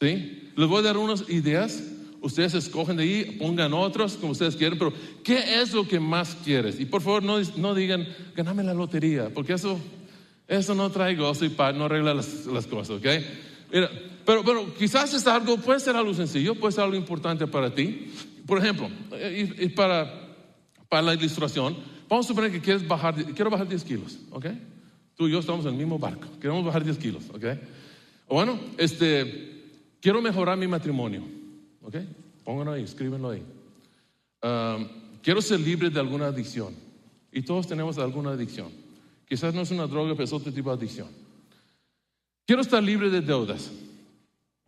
[0.00, 0.50] ¿Sí?
[0.56, 1.82] Les voy a dar unas ideas.
[2.20, 4.92] Ustedes escogen de ahí, pongan otros como ustedes quieren, pero
[5.24, 6.78] ¿qué es lo que más quieres?
[6.78, 9.80] Y por favor, no, no digan, ganame la lotería, porque eso,
[10.46, 13.06] eso no trae gozo y paz, no arregla las, cosas, ¿ok?
[13.72, 13.90] Mira,
[14.24, 18.12] pero, pero quizás es algo, puede ser algo sencillo, puede ser algo importante para ti.
[18.46, 20.36] Por ejemplo, y, y para,
[20.88, 21.76] para la ilustración,
[22.12, 24.44] Vamos a suponer que quieres bajar, quiero bajar 10 kilos, ¿ok?
[25.16, 27.44] Tú y yo estamos en el mismo barco, queremos bajar 10 kilos, ¿ok?
[28.28, 29.62] bueno, este,
[29.98, 31.22] quiero mejorar mi matrimonio,
[31.80, 31.96] ¿ok?
[32.44, 33.42] Pónganlo ahí, escríbenlo ahí.
[35.22, 36.74] quiero ser libre de alguna adicción.
[37.32, 38.68] Y todos tenemos alguna adicción.
[39.26, 41.08] Quizás no es una droga, pero es otro tipo de adicción.
[42.44, 43.70] Quiero estar libre de deudas.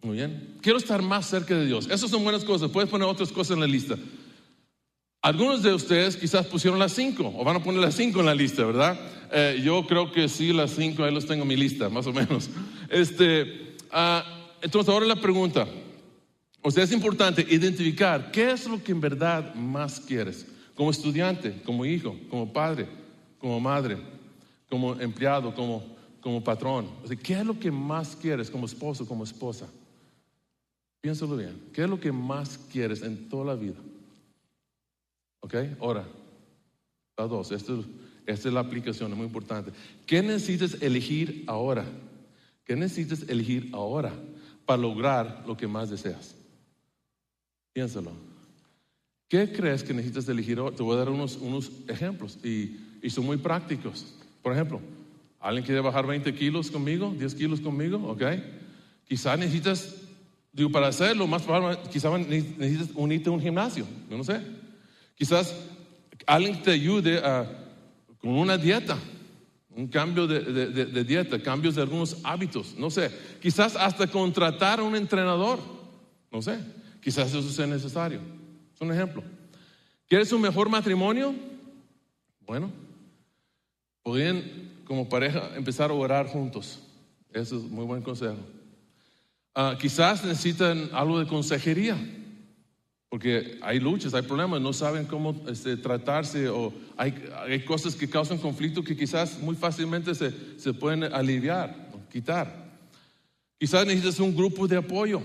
[0.00, 0.56] Muy bien.
[0.62, 1.90] Quiero estar más cerca de Dios.
[1.90, 2.70] Esas son buenas cosas.
[2.70, 3.96] Puedes poner otras cosas en la lista.
[5.24, 8.34] Algunos de ustedes quizás pusieron las cinco o van a poner las cinco en la
[8.34, 9.00] lista, ¿verdad?
[9.32, 12.12] Eh, yo creo que sí, las cinco, ahí los tengo en mi lista, más o
[12.12, 12.50] menos.
[12.90, 14.22] Este, ah,
[14.60, 15.66] entonces ahora la pregunta,
[16.60, 21.58] o sea, es importante identificar qué es lo que en verdad más quieres, como estudiante,
[21.64, 22.86] como hijo, como padre,
[23.38, 23.96] como madre,
[24.68, 26.86] como empleado, como, como patrón.
[27.02, 29.68] O sea, ¿qué es lo que más quieres como esposo, como esposa?
[31.00, 33.76] Piénsalo bien, ¿qué es lo que más quieres en toda la vida?
[35.44, 35.54] ¿Ok?
[35.78, 36.06] Ahora,
[37.18, 37.74] la dos, esta
[38.26, 39.72] es la aplicación, es muy importante.
[40.06, 41.84] ¿Qué necesitas elegir ahora?
[42.64, 44.14] ¿Qué necesitas elegir ahora
[44.64, 46.34] para lograr lo que más deseas?
[47.74, 48.12] Piénsalo.
[49.28, 50.74] ¿Qué crees que necesitas elegir ahora?
[50.74, 54.14] Te voy a dar unos, unos ejemplos y, y son muy prácticos.
[54.42, 54.80] Por ejemplo,
[55.40, 57.12] ¿alguien quiere bajar 20 kilos conmigo?
[57.12, 57.98] ¿10 kilos conmigo?
[58.10, 58.22] ¿Ok?
[59.06, 59.94] Quizás necesitas,
[60.54, 61.42] digo, para hacerlo, más
[61.92, 63.86] quizás necesitas unirte a un gimnasio.
[64.08, 64.63] Yo no sé.
[65.14, 65.54] Quizás
[66.26, 67.20] alguien te ayude
[68.18, 68.98] con una dieta,
[69.70, 73.10] un cambio de, dieta, cambios de algunos hábitos, no sé.
[73.40, 75.58] Quizás hasta contratar a un entrenador,
[76.30, 76.58] no sé.
[77.00, 78.20] Quizás eso sea necesario.
[78.74, 79.22] Es un ejemplo.
[80.08, 81.34] ¿Quieres un mejor matrimonio?
[82.46, 82.70] Bueno,
[84.02, 84.42] podrían
[84.84, 86.80] como pareja empezar a orar juntos.
[87.32, 88.38] Eso es muy buen consejo.
[89.54, 91.96] Ah, quizás necesitan algo de consejería.
[93.14, 97.14] Porque hay luchas, hay problemas, no saben cómo este, tratarse o hay,
[97.46, 101.76] hay, cosas que causan conflicto que quizás muy fácilmente se, se pueden aliviar,
[102.10, 102.74] quitar.
[103.56, 105.22] Quizás necesitas un grupo de apoyo.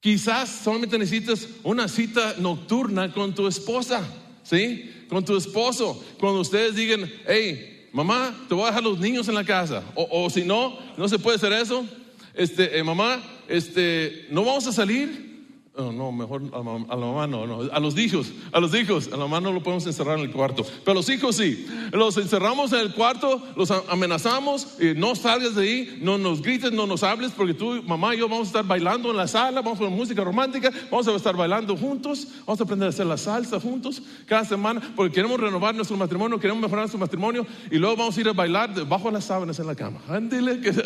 [0.00, 4.06] Quizás solamente necesitas una cita nocturna con tu esposa,
[4.42, 5.06] ¿sí?
[5.08, 6.04] Con tu esposo.
[6.20, 9.82] Cuando ustedes digan, hey, mamá, te voy a dejar los niños en la casa.
[9.94, 11.86] O, o si no, no se puede hacer eso.
[12.34, 15.31] Este, eh, mamá, este, no vamos a salir
[15.74, 19.12] Oh, no, mejor a, la mamá no, no, a los hijos, a los hijos, a
[19.12, 22.74] la mamá no lo podemos encerrar en el cuarto, pero los hijos sí, los encerramos
[22.74, 27.02] en el cuarto, los amenazamos, y no salgas de ahí, no nos grites, no nos
[27.02, 29.84] hables, porque tú, mamá y yo vamos a estar bailando en la sala, vamos a
[29.84, 33.58] poner música romántica, vamos a estar bailando juntos, vamos a aprender a hacer la salsa
[33.58, 38.14] juntos cada semana, porque queremos renovar nuestro matrimonio, queremos mejorar nuestro matrimonio, y luego vamos
[38.18, 40.00] a ir a bailar debajo de las sábanas en la cama.
[40.06, 40.72] Ándele, que...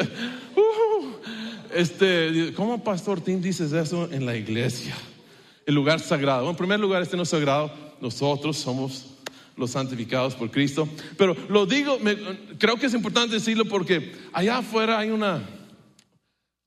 [0.57, 0.66] Uh,
[1.77, 4.95] este, ¿cómo Pastor Tim dices eso en la iglesia?
[5.67, 6.49] El lugar sagrado.
[6.49, 7.71] en primer lugar, este no es sagrado.
[8.01, 9.17] Nosotros somos
[9.57, 10.89] los santificados por Cristo.
[11.17, 11.99] Pero lo digo,
[12.59, 15.43] creo que es importante decirlo porque allá afuera hay una,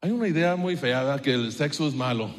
[0.01, 2.29] hay una idea muy fea que el sexo es malo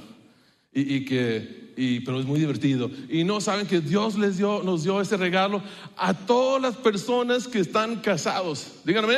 [0.73, 2.91] y, que, y, pero es muy divertido.
[3.09, 5.63] Y no saben que Dios les dio, nos dio ese regalo
[5.97, 8.81] a todas las personas que están casados.
[8.85, 9.17] Díganme.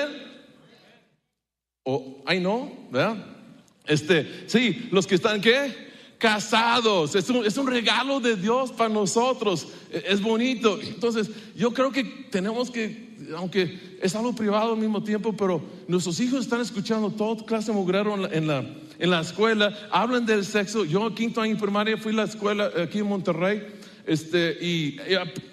[1.85, 3.32] O, ay no, ¿verdad?
[3.93, 5.93] Este, sí, los que están qué?
[6.17, 7.15] Casados.
[7.15, 9.67] Es un, es un regalo de Dios para nosotros.
[9.91, 10.81] E, es bonito.
[10.81, 16.19] Entonces, yo creo que tenemos que, aunque es algo privado al mismo tiempo, pero nuestros
[16.21, 18.67] hijos están escuchando toda clase de mugrero en la, en la,
[18.99, 19.77] en la escuela.
[19.91, 20.87] Hablan del sexo.
[20.87, 23.63] Yo, quinto año primaria, fui a la escuela aquí en Monterrey.
[24.05, 24.97] Este, y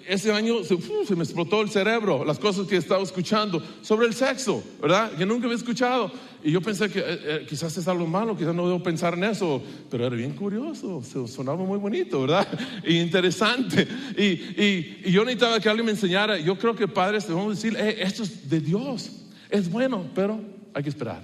[0.08, 0.76] ese año se,
[1.06, 5.12] se, me explotó el cerebro, las cosas que estaba escuchando sobre el sexo, ¿verdad?
[5.12, 6.10] Que nunca había escuchado.
[6.42, 9.24] Y yo pensé que eh, eh, quizás es algo malo, quizás no debo pensar en
[9.24, 12.48] eso, pero era bien curioso, sonaba muy bonito, ¿verdad?
[12.84, 13.86] Y interesante.
[14.16, 16.38] Y, y, y yo necesitaba que alguien me enseñara.
[16.38, 19.10] Yo creo que padres debemos decir, esto es de Dios,
[19.50, 20.40] es bueno, pero
[20.72, 21.22] hay que esperar.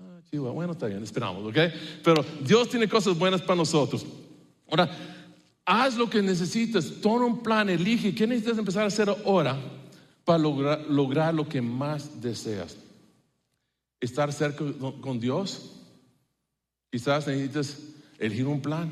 [0.00, 1.58] Ah, bueno, está bien, esperamos, ¿ok?
[2.02, 4.04] Pero Dios tiene cosas buenas para nosotros.
[4.68, 4.90] Ahora,
[5.64, 9.56] haz lo que necesitas, toma un plan, elige qué necesitas empezar a hacer ahora
[10.24, 12.76] para lograr, lograr lo que más deseas.
[14.00, 14.64] Estar cerca
[15.00, 15.72] con Dios,
[16.90, 17.78] quizás necesitas
[18.18, 18.90] elegir un plan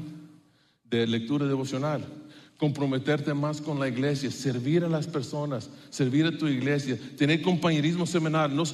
[0.85, 2.05] de lectura devocional,
[2.57, 8.05] comprometerte más con la iglesia, servir a las personas, servir a tu iglesia, tener compañerismo
[8.05, 8.55] semanal.
[8.55, 8.64] No,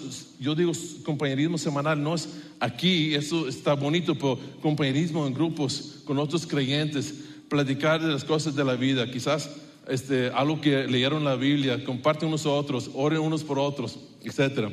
[0.40, 0.72] yo digo
[1.04, 2.28] compañerismo semanal, no es
[2.60, 7.14] aquí, eso está bonito, pero compañerismo en grupos con otros creyentes
[7.48, 9.50] platicar de las cosas de la vida, quizás
[9.86, 14.70] este, algo que leyeron la Biblia, comparten unos a otros, oren unos por otros, etc.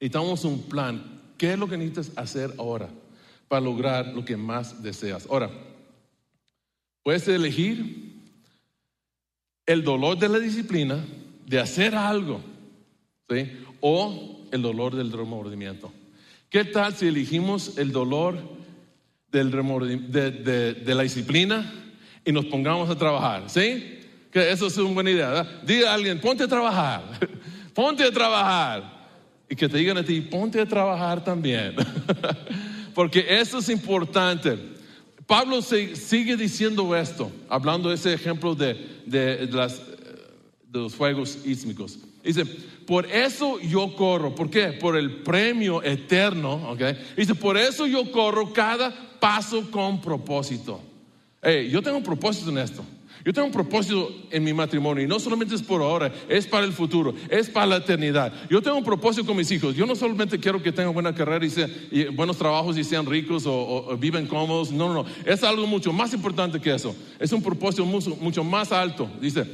[0.00, 1.02] Necesitamos un plan.
[1.38, 2.88] ¿Qué es lo que necesitas hacer ahora
[3.48, 5.26] para lograr lo que más deseas?
[5.30, 5.50] Ahora,
[7.02, 8.14] puedes elegir
[9.66, 11.04] el dolor de la disciplina,
[11.46, 12.40] de hacer algo,
[13.28, 13.50] ¿sí?
[13.80, 15.92] o el dolor del remordimiento.
[16.48, 18.38] ¿Qué tal si elegimos el dolor
[19.30, 20.30] del de,
[20.74, 21.72] de, la disciplina
[22.24, 24.00] y nos pongamos a trabajar, ¿sí?
[24.30, 25.60] Que eso es una buena idea.
[25.64, 27.02] Diga a alguien, ponte a trabajar.
[27.74, 28.95] ponte a trabajar.
[29.48, 31.74] Y que te digan a ti, ponte a trabajar también.
[32.94, 34.58] Porque eso es importante.
[35.26, 41.98] Pablo sigue diciendo esto, hablando de ese ejemplo de, de, las, de los fuegos ísmicos.
[42.22, 44.34] Dice, por eso yo corro.
[44.34, 44.68] ¿Por qué?
[44.68, 46.70] Por el premio eterno.
[46.70, 46.80] ¿ok?
[47.16, 50.80] Dice, por eso yo corro cada paso con propósito.
[51.42, 52.84] Hey, yo tengo un propósito en esto.
[53.26, 56.64] Yo tengo un propósito en mi matrimonio y no solamente es por ahora, es para
[56.64, 58.32] el futuro, es para la eternidad.
[58.48, 59.74] Yo tengo un propósito con mis hijos.
[59.74, 61.44] Yo no solamente quiero que tengan buena carrera
[61.90, 64.70] y, buenos trabajos y sean ricos o, viven cómodos.
[64.70, 65.06] No, no, no.
[65.24, 66.94] Es algo mucho más importante que eso.
[67.18, 69.10] Es un propósito mucho más alto.
[69.20, 69.44] Dice,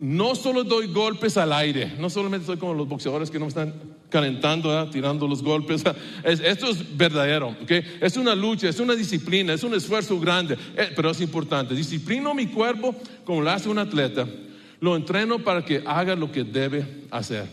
[0.00, 3.74] no solo doy golpes al aire, no solamente soy como los boxeadores que no están
[4.08, 5.84] calentando, tirando los golpes.
[6.24, 11.10] esto es verdadero, es una lucha, es una disciplina, es un esfuerzo grande, eh, pero
[11.10, 11.74] es importante.
[11.74, 14.26] Disciplino mi cuerpo como lo hace un atleta,
[14.80, 17.46] lo entreno para que haga lo que debe hacer.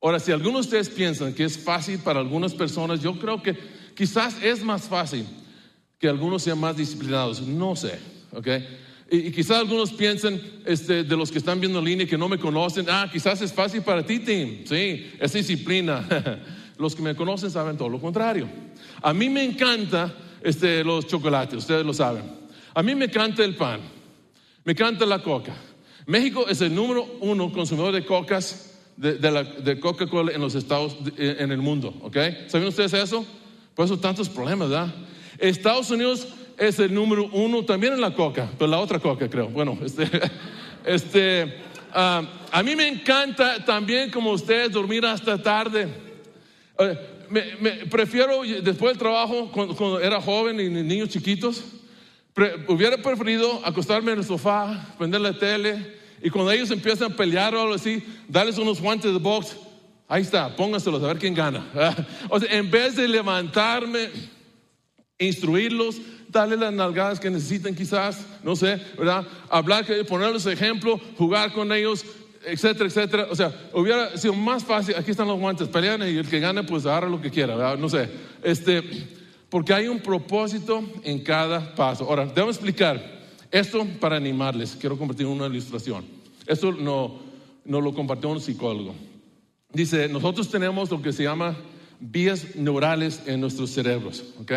[0.00, 3.56] Ahora, si algunos de ustedes piensan que es fácil para algunas personas, yo creo que
[3.96, 5.26] quizás es más fácil
[5.98, 7.98] que algunos sean más disciplinados, no sé,
[8.32, 8.48] ¿ok?
[9.12, 12.38] Y, quizás algunos piensen, este, de los que están viendo en línea que no me
[12.38, 14.64] conocen, ah, quizás es fácil para ti, Tim.
[14.64, 16.08] Sí, es disciplina.
[16.78, 18.48] los que me conocen saben todo lo contrario.
[19.02, 22.22] A mí me encanta este, los chocolates, ustedes lo saben.
[22.72, 23.80] A mí me encanta el pan,
[24.64, 25.54] me encanta la coca.
[26.06, 31.52] México es el número uno consumidor de cocas, de, de Coca-Cola en los estados, en
[31.52, 32.16] el mundo, ¿ok?
[32.48, 33.26] ¿Saben ustedes eso?
[33.74, 34.94] Por eso tantos problemas, ¿verdad?
[35.38, 36.28] Estados Unidos
[36.62, 39.48] es el número uno también en la coca, pero la otra coca creo.
[39.48, 40.08] Bueno, este,
[40.84, 41.56] este
[41.92, 42.22] ah,
[42.52, 45.88] a mí me encanta también como ustedes dormir hasta tarde.
[46.78, 46.98] Eh,
[47.28, 51.64] me, prefiero después del trabajo, cuando, era joven y niños chiquitos,
[52.68, 57.54] hubiera preferido acostarme en el sofá, prender la tele y cuando ellos empiezan a pelear
[57.56, 59.56] o algo así, darles unos guantes de box.
[60.06, 61.66] Ahí está, pónganselos a ver quién gana.
[62.28, 64.10] O sea, en vez de levantarme,
[65.24, 69.26] instruirlos, darle las nalgadas que necesiten quizás, no sé, ¿verdad?
[69.50, 72.04] Hablar, ponerles ejemplo, jugar con ellos,
[72.44, 73.28] etcétera, etcétera.
[73.30, 76.62] O sea, hubiera sido más fácil, aquí están los guantes, pelean y el que gane
[76.64, 77.78] pues agarra lo que quiera, ¿verdad?
[77.78, 78.08] No sé,
[78.42, 78.82] este,
[79.48, 82.04] porque hay un propósito en cada paso.
[82.04, 86.04] Ahora, debo explicar esto para animarles, quiero compartir una ilustración.
[86.46, 87.20] Esto no,
[87.64, 88.94] no lo compartió un psicólogo.
[89.72, 91.56] Dice, nosotros tenemos lo que se llama
[92.00, 94.52] vías neurales en nuestros cerebros, ¿ok?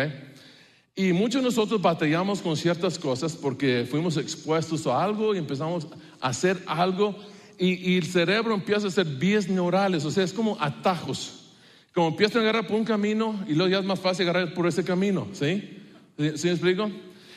[0.98, 5.86] Y muchos de nosotros batallamos con ciertas cosas porque fuimos expuestos a algo y empezamos
[6.22, 7.14] a hacer algo
[7.58, 11.52] y, el cerebro empieza a hacer vías neurales, o sea, es como atajos.
[11.94, 14.66] Como empiezan a agarrar por un camino y luego ya es más fácil agarrar por
[14.66, 15.78] ese camino, ¿sí?
[16.16, 16.90] ¿Sí, me explico?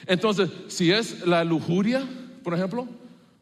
[0.07, 2.07] Entonces, si es la lujuria,
[2.43, 2.87] por ejemplo,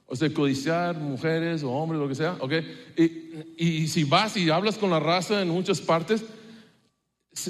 [0.08, 2.54] o sea, codiciar mujeres o hombres, lo que sea, ¿ok?
[2.98, 6.24] Y, y si vas y hablas con la raza en muchas partes,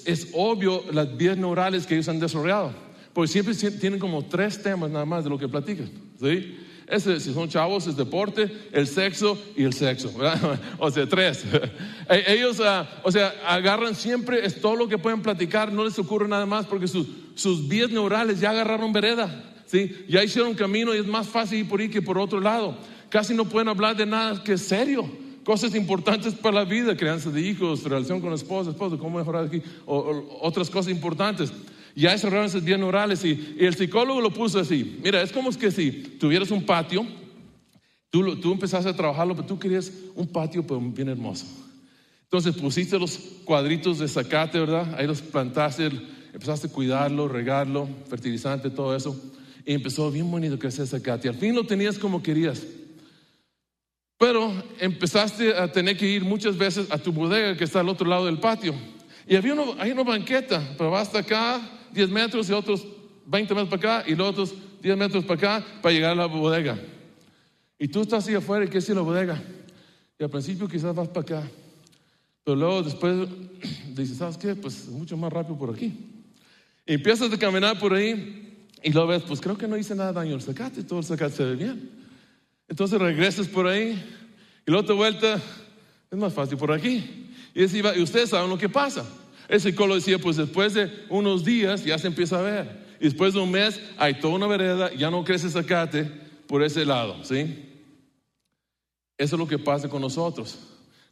[0.05, 2.73] es obvio las vías neurales que ellos han desarrollado.
[3.13, 5.89] Porque siempre tienen como tres temas nada más de lo que platican.
[6.19, 6.57] ¿sí?
[6.87, 10.13] Ese, si son chavos, es deporte, el sexo y el sexo.
[10.77, 11.43] o sea, tres.
[12.09, 15.99] E, ellos, ah, o sea, agarran siempre, es todo lo que pueden platicar, no les
[15.99, 19.43] ocurre nada más porque sus, sus vías neurales ya agarraron vereda.
[19.65, 20.05] ¿sí?
[20.07, 22.77] Ya hicieron camino y es más fácil ir por ahí que por otro lado.
[23.09, 27.29] Casi no pueden hablar de nada que es serio cosas importantes para la vida, crianza
[27.29, 31.53] de hijos, relación con esposa, esposo, cómo mejorar aquí, o, otras cosas importantes.
[31.95, 34.99] Ya esas bien orales y, el psicólogo lo puso así.
[35.01, 37.07] Mira, es como que si tuvieras un patio,
[38.09, 41.45] tú, tú empezaste a trabajarlo, pero tú querías un patio bien hermoso.
[42.23, 44.95] Entonces pusiste los cuadritos de zacate, ¿verdad?
[44.99, 45.89] Ahí los plantaste,
[46.33, 49.17] empezaste a cuidarlo, regarlo, fertilizante, todo eso.
[49.65, 51.29] Y empezó bien bonito ese zacate.
[51.29, 52.63] Al fin lo tenías como querías.
[54.17, 58.07] Pero empezaste a tener que ir muchas veces a tu bodega que está al otro
[58.07, 58.73] lado del patio.
[59.27, 62.85] Y había hay una banqueta, pero va hasta acá 10 metros y otros
[63.25, 66.25] 20 metros para acá y los otros 10 metros para acá para llegar a la
[66.25, 66.79] bodega.
[67.77, 69.41] Y tú estás ahí afuera y qué es la bodega.
[70.17, 71.51] Y al principio quizás vas para acá.
[72.43, 73.27] Pero luego después
[73.95, 74.55] dices, ¿sabes qué?
[74.55, 75.93] Pues mucho más rápido por aquí.
[76.87, 80.13] Y empiezas a caminar por ahí y lo ves, pues creo que no hice nada
[80.13, 82.06] daño al zacate, todo el zacate se ve bien.
[82.67, 84.03] Entonces regresas por ahí
[84.65, 85.41] y la otra vuelta
[86.11, 87.31] es más fácil por aquí.
[87.55, 89.05] Y, y ustedes saben lo que pasa.
[89.47, 92.87] El psicólogo decía, pues después de unos días ya se empieza a ver.
[92.99, 96.03] Y después de un mes hay toda una vereda, ya no crece zacate
[96.47, 97.65] por ese lado, ¿sí?
[99.17, 100.57] Eso es lo que pasa con nosotros.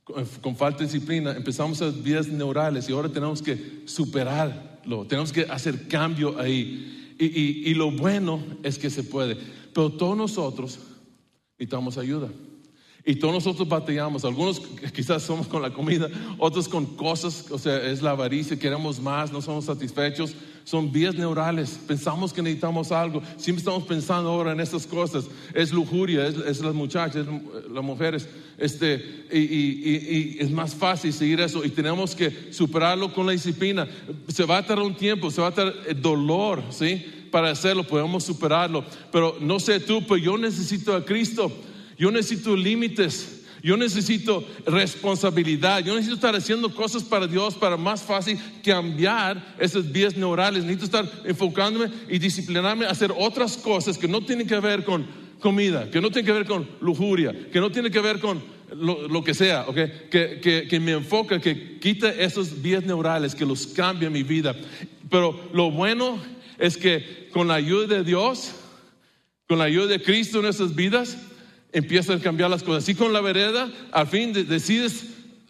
[0.04, 5.42] Con, falta de disciplina empezamos a vías neurales y ahora tenemos que superarlo, tenemos que
[5.50, 7.16] hacer cambio ahí.
[7.18, 9.38] y lo bueno es que se puede.
[9.74, 10.80] Pero todos nosotros
[11.58, 12.30] necesitamos ayuda.
[13.08, 14.60] Y todos nosotros batallamos, algunos
[14.94, 19.32] quizás somos con la comida, otros con cosas, o sea, es la avaricia, queremos más,
[19.32, 20.34] no somos satisfechos,
[20.64, 25.72] son vías neurales, pensamos que necesitamos algo, siempre estamos pensando ahora en estas cosas, es
[25.72, 27.28] lujuria, es, las muchachas, es
[27.72, 28.28] las mujeres,
[28.58, 31.64] este, y, y, es más fácil seguir eso.
[31.64, 33.88] Y tenemos que superarlo con la disciplina.
[34.30, 37.06] Se va a tardar un tiempo, se va a tardar el dolor, ¿sí?
[37.36, 41.52] Para hacerlo, podemos superarlo, pero no sé tú, pero yo necesito a Cristo.
[41.98, 43.42] Yo necesito límites.
[43.62, 45.84] Yo necesito responsabilidad.
[45.84, 50.64] Yo necesito estar haciendo cosas para Dios para más fácil cambiar esas vías neurales.
[50.64, 55.06] Necesito estar enfocándome y disciplinarme a hacer otras cosas que no tienen que ver con
[55.42, 58.42] comida, que no tienen que ver con lujuria, que no tienen que ver con
[58.74, 60.08] lo, que sea, ¿okay?
[60.10, 64.56] que, que, me enfoca, que quite esas vías neurales, que los cambie mi vida.
[65.10, 66.18] Pero lo bueno
[66.58, 68.54] es que con la ayuda de Dios,
[69.48, 71.18] con la ayuda de Cristo en nuestras vidas,
[71.72, 72.84] empiezan a cambiar las cosas.
[72.84, 75.06] Así con la vereda, al fin decides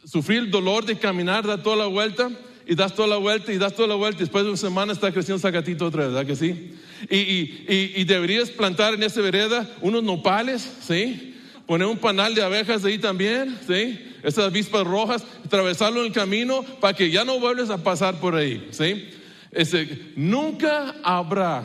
[0.05, 2.29] sufrir el dolor de caminar, dar toda la vuelta
[2.67, 4.93] y das toda la vuelta y das toda la vuelta y después de una semana
[4.93, 6.73] está creciendo zacatito otra vez, ¿verdad que sí?
[7.09, 11.35] Y, y, y, deberías plantar en esa vereda unos nopales, ¿sí?
[11.67, 13.99] Poner un panal de abejas ahí también, ¿sí?
[14.23, 18.35] Esas avispas rojas, atravesarlo en el camino para que ya no vuelves a pasar por
[18.35, 19.09] ahí, ¿sí?
[19.55, 21.63] Ese, nunca habrá,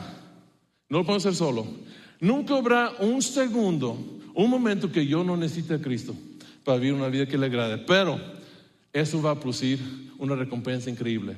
[0.88, 1.66] no lo puedo hacer solo,
[2.20, 6.14] nunca habrá un segundo un momento que yo no necesite a Cristo
[6.64, 7.78] para vivir una vida que le agrade.
[7.78, 8.20] Pero
[8.92, 9.78] eso va a producir
[10.18, 11.36] una recompensa increíble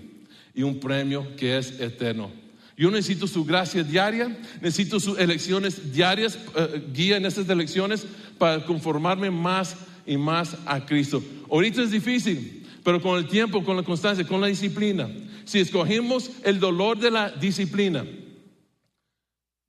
[0.55, 2.31] y un premio que es eterno.
[2.77, 8.07] Yo necesito su gracia diaria, necesito sus elecciones diarias, eh, guía en estas elecciones
[8.39, 9.77] para conformarme más
[10.07, 11.23] y más a Cristo.
[11.51, 15.09] Ahorita es difícil, pero con el tiempo, con la constancia, con la disciplina,
[15.45, 18.05] si escogimos el dolor de la disciplina,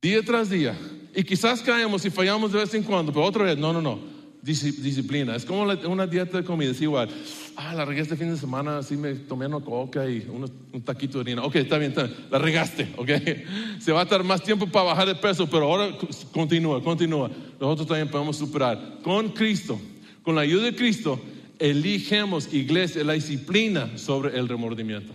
[0.01, 0.77] día tras día,
[1.15, 3.99] y quizás caemos y fallamos de vez en cuando, pero otra vez, no, no, no.
[4.41, 5.35] disciplina.
[5.35, 6.71] Es como una dieta de comida.
[6.71, 7.07] Es igual.
[7.55, 11.19] Ah, la regué este fin de semana, así me tomé una coca y un taquito
[11.19, 11.43] de harina.
[11.43, 12.17] Ok, está bien, está bien.
[12.31, 13.09] La regaste, ok.
[13.79, 15.95] Se va a tardar más tiempo para bajar de peso, pero ahora
[16.33, 17.29] continúa, continúa.
[17.59, 18.99] Nosotros también podemos superar.
[19.03, 19.79] Con Cristo,
[20.23, 21.21] con la ayuda de Cristo,
[21.63, 25.13] eligemos, iglesia, la disciplina sobre el remordimiento.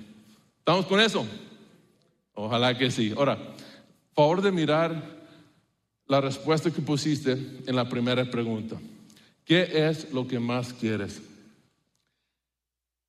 [0.60, 1.26] ¿Estamos con eso?
[2.32, 3.12] Ojalá que sí.
[3.14, 3.38] Ahora,
[4.14, 5.18] favor de mirar
[6.06, 7.32] la respuesta que pusiste
[7.66, 8.80] en la primera pregunta.
[9.44, 11.20] ¿Qué es lo que más quieres?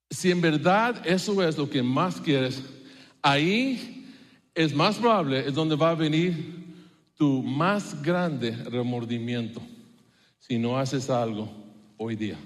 [0.09, 2.61] Si en verdad eso es lo que más quieres,
[3.21, 4.05] ahí
[4.53, 6.65] es más probable, es donde va a venir
[7.15, 9.61] tu más grande remordimiento
[10.39, 11.49] si no haces algo
[11.95, 12.37] hoy día.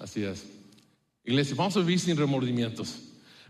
[0.00, 0.46] Así es.
[1.24, 2.96] Iglesia, vamos a vivir sin remordimientos.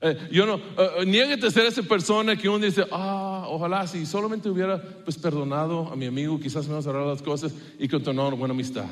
[0.02, 4.48] Eh, yo no, uh, a ser esa persona que uno dice, ah, ojalá si solamente
[4.48, 8.54] hubiera pues perdonado a mi amigo, quizás me cerrado las cosas y continuado una buena
[8.54, 8.86] amistad.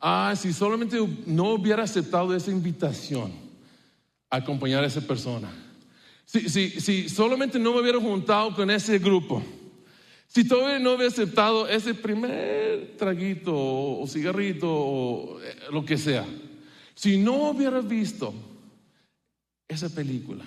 [0.00, 3.32] Ah, si solamente no hubiera aceptado esa invitación
[4.30, 5.50] a acompañar a esa persona.
[6.26, 9.42] Si, si, si solamente no me hubiera juntado con ese grupo.
[10.28, 15.38] Si todavía no hubiera aceptado ese primer traguito o cigarrito o
[15.72, 16.26] lo que sea.
[16.94, 18.32] Si no hubiera visto
[19.66, 20.44] esa película,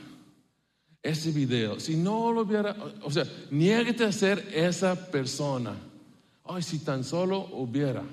[1.04, 5.76] ese video, si no lo hubiera, o sea, niéguete a ser esa persona.
[6.43, 8.04] Ay, si tan solo hubiera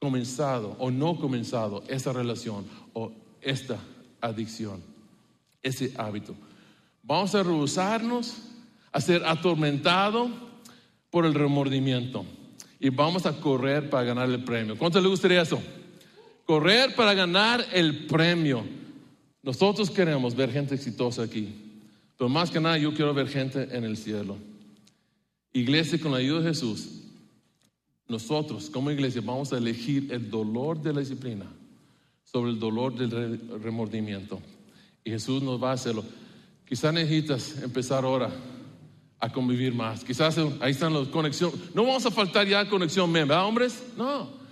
[0.00, 3.78] comenzado o no comenzado esa relación o esta
[4.20, 4.82] adicción,
[5.62, 6.34] ese hábito.
[7.02, 8.36] Vamos a rehusarnos
[8.92, 10.28] a ser atormentado
[11.10, 12.24] por el remordimiento
[12.78, 14.76] y vamos a correr para ganar el premio.
[14.76, 15.60] ¿Cuánto le gustaría eso?
[16.46, 18.64] Correr para ganar el premio.
[19.42, 21.54] Nosotros queremos ver gente exitosa aquí,
[22.16, 24.36] pero más que nada yo quiero ver gente en el cielo.
[25.52, 27.02] Iglesia, con la ayuda de Jesús,
[28.08, 31.46] nosotros como iglesia vamos a elegir el dolor de la disciplina
[32.22, 34.40] sobre el dolor del remordimiento.
[35.04, 36.04] Y Jesús nos va a hacerlo.
[36.66, 38.30] Quizás necesitas empezar ahora
[39.20, 40.04] a convivir más.
[40.04, 41.74] Quizás ahí están las conexiones.
[41.74, 43.82] No vamos a faltar ya conexión ¿verdad, hombres?
[43.96, 44.43] No.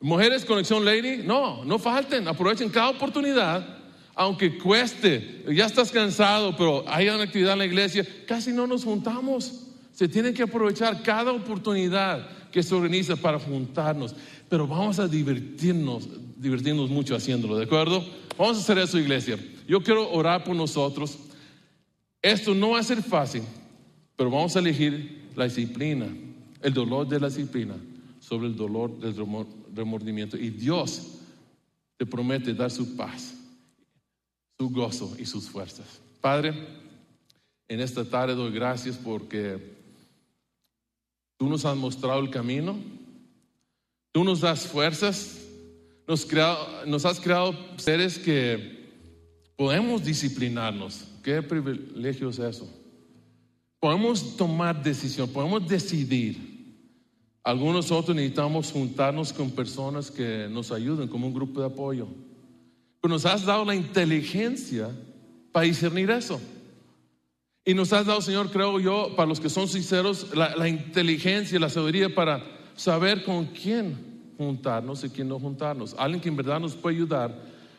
[0.00, 2.28] Mujeres, conexión lady, no, no falten.
[2.28, 3.78] Aprovechen cada oportunidad
[4.18, 8.82] aunque cueste, ya estás cansado, pero hay una actividad en la iglesia, casi no nos
[8.82, 9.62] juntamos.
[9.92, 14.16] Se tiene que aprovechar cada oportunidad que se organiza para juntarnos,
[14.48, 18.04] pero vamos a divertirnos, divertirnos mucho haciéndolo, ¿de acuerdo?
[18.36, 19.38] Vamos a hacer eso, iglesia.
[19.68, 21.16] Yo quiero orar por nosotros.
[22.20, 23.42] Esto no va a ser fácil,
[24.16, 26.08] pero vamos a elegir la disciplina,
[26.60, 27.76] el dolor de la disciplina
[28.18, 29.14] sobre el dolor del
[29.78, 30.36] remordimiento.
[30.36, 31.14] Y Dios
[31.96, 33.38] te promete dar su paz
[34.58, 36.00] su gozo y sus fuerzas.
[36.20, 36.52] Padre,
[37.68, 39.72] en esta tarde doy gracias porque
[41.36, 42.76] tú nos has mostrado el camino,
[44.10, 45.38] tú nos das fuerzas,
[46.08, 46.26] nos,
[46.86, 48.88] nos has creado seres que
[49.56, 51.04] podemos disciplinarnos.
[51.22, 52.68] ¿Qué privilegio es eso?
[53.78, 56.47] Podemos tomar decisión, podemos decidir.
[57.48, 62.06] Algunos otros necesitamos juntarnos con personas que nos ayuden como un grupo de apoyo.
[63.00, 64.90] Pero nos has dado la inteligencia
[65.50, 66.38] para discernir eso.
[67.64, 71.58] Y nos has dado, Señor, creo yo, para los que son sinceros, la, la inteligencia
[71.58, 72.44] la sabiduría para
[72.76, 73.96] saber con quién
[74.36, 75.94] juntarnos y quién no juntarnos.
[75.96, 77.34] Alguien que en verdad nos puede ayudar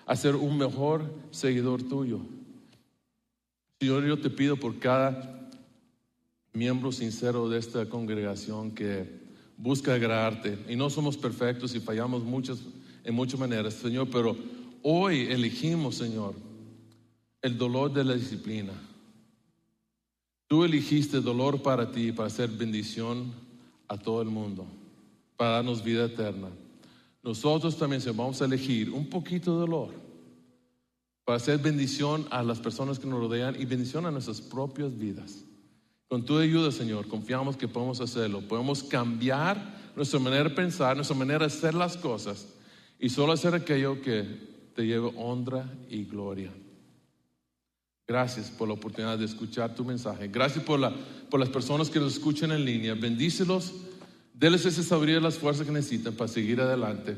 [0.08, 2.22] a ser un mejor seguidor tuyo.
[3.80, 5.48] Señor, yo te pido por cada
[6.54, 9.19] miembro sincero de esta congregación que
[9.60, 10.58] busca agradarte.
[10.68, 12.60] Y no somos perfectos y fallamos muchas,
[13.04, 14.36] en muchas maneras, Señor, pero
[14.82, 16.34] hoy elegimos, Señor,
[17.42, 18.74] el dolor de la disciplina.
[20.48, 23.32] Tú elegiste dolor para ti, para hacer bendición
[23.88, 24.66] a todo el mundo,
[25.38, 26.48] para darnos vida eterna.
[27.22, 29.90] Nosotros también, Señor, vamos a elegir un poquito de dolor
[31.26, 35.44] para hacer bendición a las personas que nos rodean y bendición a nuestras propias vidas.
[36.10, 38.42] Con tu ayuda, Señor, confiamos que podemos hacerlo.
[38.42, 42.48] Podemos cambiar nuestra manera de pensar, nuestra manera de hacer las cosas
[43.00, 44.26] y solo hacer aquello que
[44.76, 46.52] te lleve honra y gloria.
[48.08, 50.28] Gracias por la oportunidad de escuchar tu mensaje.
[50.28, 50.92] Gracias por, la,
[51.30, 52.96] por las personas que nos escuchan en línea.
[52.96, 53.72] Bendícelos,
[54.34, 57.16] déles esa sabiduría las fuerzas que necesitan para seguir adelante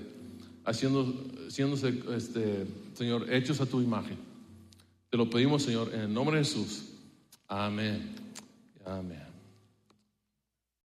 [0.66, 1.14] haciendo,
[1.48, 4.18] haciéndose, este, Señor, hechos a tu imagen.
[5.10, 6.84] Te lo pedimos, Señor, en el nombre de Jesús.
[7.48, 8.16] Amén.
[8.86, 9.31] Amén.